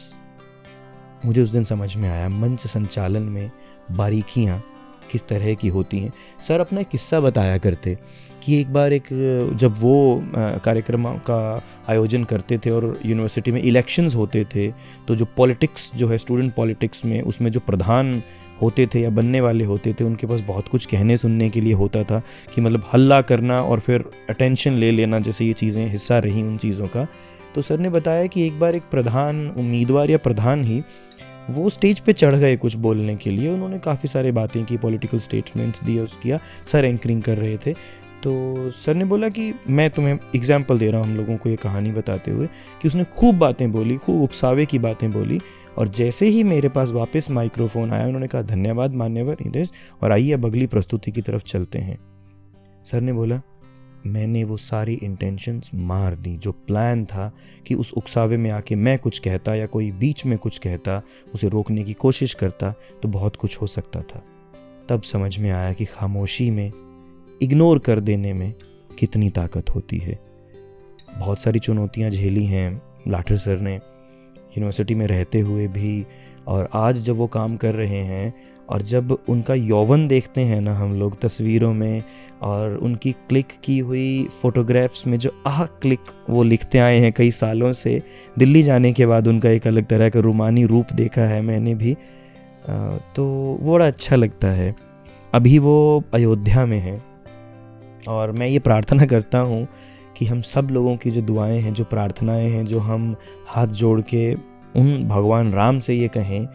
मुझे 1.25 1.43
उस 1.43 1.51
दिन 1.51 1.65
समझ 1.65 1.95
में 1.97 2.09
आया, 2.09 2.29
मंच 2.29 2.67
संचालन 2.67 3.23
में 3.23 3.51
बारीकियाँ 3.93 4.63
किस 5.11 5.27
तरह 5.29 5.55
की 5.55 5.69
होती 5.69 5.99
हैं। 5.99 6.13
सर, 6.49 6.61
अपना 6.61 6.83
किस्सा 6.83 7.21
बताया 7.21 7.59
करते 7.59 7.97
कि 8.45 8.61
एक 8.61 8.73
बार 8.73 8.93
एक, 8.93 9.09
जब 9.55 9.75
वो 9.81 10.23
कार्यक्रम 10.65 11.05
का 11.27 11.63
आयोजन 11.89 12.25
करते 12.25 12.59
थे 12.59 12.71
और 12.71 12.99
यूनिवर्सिटी 13.07 13.51
में 13.51 13.61
इलेक्शंस 13.63 14.15
होते 14.15 14.45
थे 14.55 14.71
तो 15.09 15.17
जो 15.17 15.27
पॉलिटिक्स 15.37 15.91
जो 15.97 16.09
है, 16.09 16.19
स्टूडेंट 16.19 16.55
पॉलिटिक्स 16.55 17.05
में, 17.05 17.21
उसमें 17.23 17.51
जो 17.51 17.61
प्रधान 17.61 18.23
होते 18.63 18.87
थे 18.87 19.01
या 19.01 19.11
बनने 19.11 19.41
वाले 19.41 19.65
होते 19.65 19.93
थे, 19.93 20.05
उनके 20.05 20.27
पास 20.27 20.41
बहुत 20.41 20.69
कुछ 20.69 20.87
कहने 20.87 21.17
सुनने 21.17 21.49
के 21.51 21.61
लिए 21.61 21.73
होता 21.75 22.03
था 22.05 22.23
कि 22.55 22.61
मतलब 22.61 22.85
हल्ला 22.93 23.21
करना 23.23 23.61
और 23.63 23.81
फिर 23.81 24.05
अटेंशन 24.31 24.73
ले 24.73 24.91
लेना, 24.91 25.21
जैसे 25.21 25.45
ये 25.45 25.53
चीज़ें, 25.53 25.87
हिस्सा 25.91 26.19
रही 26.19 26.43
उन 26.43 26.57
चीज़ों 26.57 26.87
का। 26.87 27.07
तो 27.55 27.63
सर 27.63 27.79
ने 27.79 27.91
बताया 27.91 28.27
कि 28.27 28.47
एक 28.47 28.59
बार 28.61 28.75
एक 28.75 28.83
प्रधान 28.91 29.49
उम्मीदवार 29.51 30.11
या 30.11 30.19
प्रधान 30.19 30.65
ही 30.65 30.81
वो 31.51 31.71
स्टेज 31.71 32.01
पे 32.01 32.13
चढ़ 32.13 32.35
गए 32.35 32.57
कुछ 32.57 32.75
बोलने 32.77 33.17
के 33.17 33.31
लिए। 33.31 33.51
उन्होंने 33.51 33.79
काफ़ी 33.79 34.09
सारे 34.09 34.33
बातें 34.33 34.65
की 34.65 34.77
पॉलिटिकल 34.77 35.19
स्टेटमेंट्स 35.19 35.85
दिए 35.85 36.01
उस 36.01 36.17
किया 36.23 36.39
सर 36.73 36.85
एंकरिंग 36.85 37.23
कर 37.23 37.37
रहे 37.37 37.57
थे। 37.57 37.73
तो 38.23 38.71
सर 38.73 38.95
ने 38.95 39.05
बोला 39.05 39.29
कि 39.29 39.53
मैं 39.69 39.89
तुम्हें 39.91 40.19
एग्ज़ाम्पल 40.37 40.79
दे 40.79 40.91
रहा 40.91 41.01
हूँ 41.01 41.09
हम 41.09 41.17
लोगों 41.17 41.37
को 41.37 41.49
ये 41.49 41.57
कहानी 41.57 41.91
बताते 41.93 42.31
हुए 42.31 42.47
कि 42.83 42.89
उसने 42.89 43.05
खूब 43.17 43.39
बातें 43.39 43.71
बोली, 43.73 43.97
खूब 43.97 44.23
उकसावे 44.23 44.67
की 44.67 44.79
बातें 44.79 45.11
बोली 45.11 45.41
और 45.79 45.89
जैसे 45.89 46.27
ही 46.27 46.43
मेरे 46.45 46.69
पास 46.69 46.91
वापस 46.91 47.31
माइक्रोफोन 47.31 47.91
आया, 47.91 48.07
उन्होंने 48.07 48.27
कहा, 48.27 48.43
धन्यवाद 48.43 48.95
मान्यवर 48.95 49.37
निदेश 49.45 49.71
और 50.03 50.13
आइए 50.13 50.33
अब 50.33 50.47
अगली 50.47 50.67
प्रस्तुति 50.67 51.11
की 51.11 51.23
तरफ़ 51.23 51.43
चलते 51.43 51.79
हैं। 51.79 51.99
सर 52.85 53.01
ने 53.01 53.13
बोला 53.13 53.41
मैंने 54.07 54.45
वो 54.45 54.57
सारी 54.57 54.95
इंटेंशंस 54.95 55.71
मार 55.75 56.15
दी, 56.15 56.37
जो 56.37 56.53
प्लान 56.53 57.05
था 57.05 57.33
कि 57.67 57.75
उस 57.75 57.93
उकसावे 57.93 58.37
में 58.37 58.51
आके 58.51 58.77
मैं 58.77 58.99
कुछ 58.99 59.19
कहता 59.19 59.55
या 59.55 59.67
कोई 59.67 59.91
बीच 59.93 60.27
में 60.27 60.39
कुछ 60.39 60.59
कहता, 60.59 61.03
उसे 61.35 61.49
रोकने 61.49 61.83
की 61.83 61.93
कोशिश 61.93 62.35
करता 62.35 62.75
तो 63.03 63.09
बहुत 63.09 63.37
कुछ 63.37 63.61
हो 63.63 63.67
सकता 63.67 64.03
था। 64.03 64.23
तब 64.89 65.03
समझ 65.03 65.39
में 65.39 65.51
आया 65.51 65.73
कि 65.73 65.85
खामोशी 65.85 66.51
में 66.51 66.73
इग्नोर 67.43 67.79
कर 67.79 68.01
देने 68.01 68.33
में 68.33 68.55
कितनी 68.99 69.31
ताकत 69.31 69.71
होती 69.71 69.99
है। 69.99 70.19
बहुत 71.19 71.41
सारी 71.41 71.59
चुनौतियाँ 71.59 72.11
झेली 72.11 72.45
हैं 72.47 72.83
लाठर 73.09 73.37
सर 73.37 73.61
ने। 73.61 73.75
यूनिवर्सिटी 73.75 74.95
में 74.95 75.07
रहते 75.07 75.41
हुए 75.41 75.67
भी 75.69 76.07
और 76.47 76.69
आज 76.75 76.97
जब 76.97 77.17
वो 77.17 77.27
काम 77.27 77.57
कर 77.57 77.75
रहे 77.75 77.99
हैं 77.99 78.35
और 78.69 78.83
जब 78.83 79.17
उनका 79.29 79.55
यौवन 79.55 80.07
देखते 80.09 80.41
हैं 80.41 80.61
ना 80.61 80.75
हम 80.75 80.99
लोग 80.99 81.21
तस्वीरों 81.21 81.73
में, 81.75 82.03
और 82.43 82.75
उनकी 82.77 83.13
क्लिक 83.29 83.53
की 83.65 83.79
हुई 83.79 84.29
फ़ोटोग्राफ्स 84.43 85.07
में 85.07 85.19
जो 85.19 85.31
आह 85.47 85.65
क्लिक 85.65 86.11
वो 86.31 86.43
लिखते 86.43 86.79
आए 86.79 86.99
हैं 86.99 87.13
कई 87.13 87.31
सालों 87.31 87.73
से, 87.73 88.03
दिल्ली 88.39 88.63
जाने 88.63 88.93
के 88.93 89.07
बाद 89.07 89.29
उनका 89.29 89.51
एक 89.51 89.67
अलग 89.67 89.87
तरह 89.87 90.09
का 90.09 90.21
रूमानी 90.21 90.65
रूप 90.65 90.93
देखा 90.93 91.23
है 91.23 91.41
मैंने 91.43 91.75
भी 91.75 91.97
तो 93.17 93.25
वो 93.61 93.73
बड़ा 93.73 93.87
अच्छा 93.87 94.17
लगता 94.17 94.51
है। 94.51 94.75
अभी 95.35 95.59
वो 95.59 96.03
अयोध्या 96.15 96.67
में 96.67 96.79
है, 96.79 97.01
और 98.09 98.33
मैं 98.33 98.47
ये 98.47 98.59
प्रार्थना 98.59 99.07
करता 99.07 99.39
हूँ 99.39 99.67
कि 100.17 100.27
हम 100.27 100.41
सब 100.43 100.69
लोगों 100.71 100.97
की 100.97 101.11
जो 101.11 101.21
दुआएँ 101.23 101.61
हैं, 101.61 101.73
जो 101.75 101.85
प्रार्थनाएँ 101.85 102.49
हैं, 102.49 102.65
जो 102.67 102.79
हम 102.79 103.15
हाथ 103.47 103.67
जोड़ 103.67 104.01
के 104.01 104.35
उन 104.35 105.09
भगवान 105.09 105.53
राम 105.53 105.81
से 105.81 105.95
ये 105.95 106.09
कहें 106.09 106.47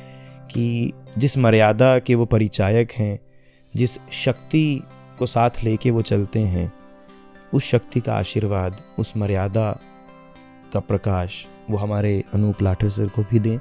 कि 0.51 0.93
जिस 1.17 1.37
मर्यादा 1.37 1.99
के 1.99 2.15
वो 2.15 2.25
परिचायक 2.25 2.91
हैं, 2.91 3.19
जिस 3.75 3.97
शक्ति 4.11 4.81
को 5.19 5.25
साथ 5.25 5.63
लेके 5.63 5.91
वो 5.91 6.01
चलते 6.01 6.39
हैं, 6.39 6.71
उस 7.53 7.65
शक्ति 7.65 7.99
का 7.99 8.13
आशीर्वाद, 8.13 8.81
उस 8.99 9.13
मर्यादा 9.17 9.71
का 10.73 10.79
प्रकाश 10.79 11.45
वो 11.69 11.77
हमारे 11.77 12.23
अनूप 12.33 12.61
लाठर 12.61 12.89
सर 12.89 13.07
को 13.07 13.21
भी 13.21 13.39
दें। 13.39 13.57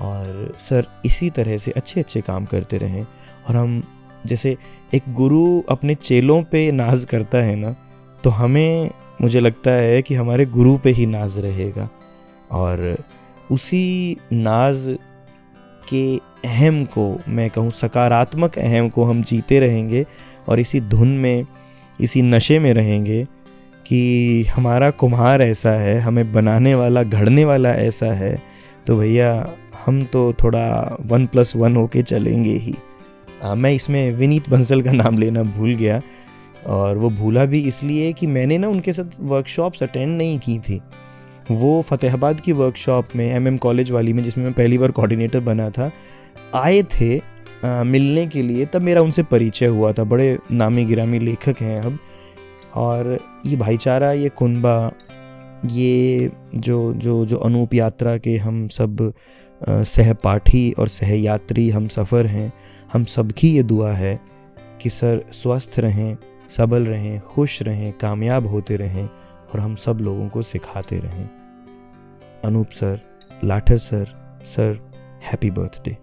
और 0.00 0.56
सर, 0.58 0.86
इसी 1.04 1.30
तरह 1.30 1.58
से 1.58 1.70
अच्छे 1.70 2.00
अच्छे 2.00 2.20
काम 2.20 2.44
करते 2.44 2.78
रहें। 2.78 3.06
और 3.48 3.56
हम 3.56 3.82
जैसे 4.26 4.56
एक 4.94 5.12
गुरु 5.14 5.62
अपने 5.68 5.94
चेलों 5.94 6.42
पे 6.42 6.70
नाज 6.72 7.04
करता 7.04 7.38
है 7.38 7.56
ना 7.56 7.74
तो 8.24 8.30
हमें, 8.30 8.90
मुझे 9.20 9.40
लगता 9.40 9.70
है 9.70 10.02
कि 10.02 10.14
हमारे 10.14 10.46
गुरु 10.46 10.76
पे 10.78 10.90
ही 10.90 11.06
नाज 11.06 11.38
रहेगा। 11.38 11.88
और 12.52 12.96
उसी 13.50 14.16
नाज 14.32 14.98
के 15.88 16.16
अहम 16.44 16.84
को 16.84 17.20
मैं 17.28 17.50
कहूँ 17.50 17.70
सकारात्मक 17.70 18.58
अहम 18.58 18.88
को 18.88 19.04
हम 19.04 19.22
जीते 19.22 19.60
रहेंगे 19.60 20.06
और 20.48 20.60
इसी 20.60 20.80
धुन 20.80 21.08
में 21.08 21.46
इसी 22.00 22.22
नशे 22.22 22.58
में 22.58 22.72
रहेंगे 22.74 23.24
कि 23.86 24.44
हमारा 24.44 24.90
कुम्हार 24.90 25.42
ऐसा 25.42 25.70
है 25.70 25.98
हमें 25.98 26.32
बनाने 26.32 26.74
वाला 26.74 27.02
घड़ने 27.02 27.44
वाला 27.44 27.74
ऐसा 27.74 28.12
है 28.14 28.42
तो 28.86 28.96
भैया 28.96 29.50
हम 29.86 30.02
तो 30.04 30.32
थोड़ा 30.32 30.96
वन 31.00 31.26
प्लस 31.26 31.56
वन 31.56 31.76
होके 31.76 32.02
चलेंगे 32.02 32.56
ही। 32.56 32.74
आ, 33.42 33.54
मैं 33.54 33.72
इसमें 33.72 34.12
विनीत 34.12 34.48
बंसल 34.50 34.82
का 34.82 34.92
नाम 34.92 35.18
लेना 35.18 35.42
भूल 35.42 35.74
गया 35.74 36.00
और 36.66 36.98
वो 36.98 37.10
भूला 37.10 37.44
भी 37.44 37.60
इसलिए 37.60 38.12
कि 38.12 38.26
मैंने 38.26 38.58
ना 38.58 38.68
उनके 38.68 38.92
साथ 38.92 39.16
वर्कशॉप्स 39.20 39.82
अटेंड 39.82 40.16
नहीं 40.18 40.38
की 40.38 40.58
थी। 40.58 40.80
वो 41.50 41.82
फतेहाबाद 41.82 42.40
की 42.40 42.52
वर्कशॉप 42.52 43.08
में 43.16 43.32
एमएम 43.34 43.56
कॉलेज 43.56 43.90
वाली 43.90 44.12
में 44.12 44.24
जिसमें 44.24 44.44
मैं 44.44 44.52
पहली 44.52 44.78
बार 44.78 44.90
कोऑर्डिनेटर 44.90 45.40
बना 45.40 45.70
था 45.70 45.90
आए 46.54 46.82
थे 46.82 47.18
आ, 47.64 47.82
मिलने 47.82 48.26
के 48.26 48.42
लिए 48.42 48.66
तब 48.66 48.82
मेरा 48.82 49.02
उनसे 49.02 49.22
परिचय 49.22 49.66
हुआ 49.66 49.92
था। 49.92 50.04
बड़े 50.04 50.38
नामी 50.52 50.84
गिरामी 50.84 51.18
लेखक 51.18 51.54
हैं 51.60 51.80
अब। 51.82 51.98
और 52.74 53.18
ये 53.46 53.56
भाईचारा 53.56 54.12
ये 54.12 54.28
कुनबा 54.28 54.92
ये 55.66 56.30
जो 56.54 56.92
जो 56.92 57.26
जो 57.26 57.36
अनूप 57.36 57.74
यात्रा 57.74 58.16
के 58.18 58.36
हम 58.36 58.68
सब 58.68 59.12
सहपाठी 59.68 60.72
और 60.72 60.88
सहयात्री 60.88 61.70
हम 61.70 61.88
सफ़र 61.88 62.26
हैं 62.26 62.52
हम 62.92 63.04
सबकी 63.04 63.56
ये 63.56 63.62
दुआ 63.62 63.92
है 63.92 64.20
कि 64.82 64.90
सर 64.90 65.24
स्वस्थ 65.32 65.78
रहें 65.78 66.16
सबल 66.50 66.82
रहें 66.82 67.20
खुश 67.20 67.62
रहें 67.62 67.92
कामयाब 67.92 68.46
होते 68.46 68.76
रहें। 68.76 69.08
और 69.54 69.60
हम 69.60 69.76
सब 69.76 69.98
लोगों 70.00 70.28
को 70.28 70.42
सिखाते 70.42 70.98
रहें। 70.98 71.28
Anoop 72.44 72.68
sir, 72.70 73.00
Lather 73.44 73.78
sir 73.78 74.38
sir 74.44 74.92
happy 75.22 75.50
birthday 75.50 75.96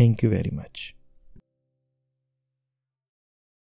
thank 0.00 0.24
you 0.24 0.30
very 0.30 0.50
much 0.56 0.94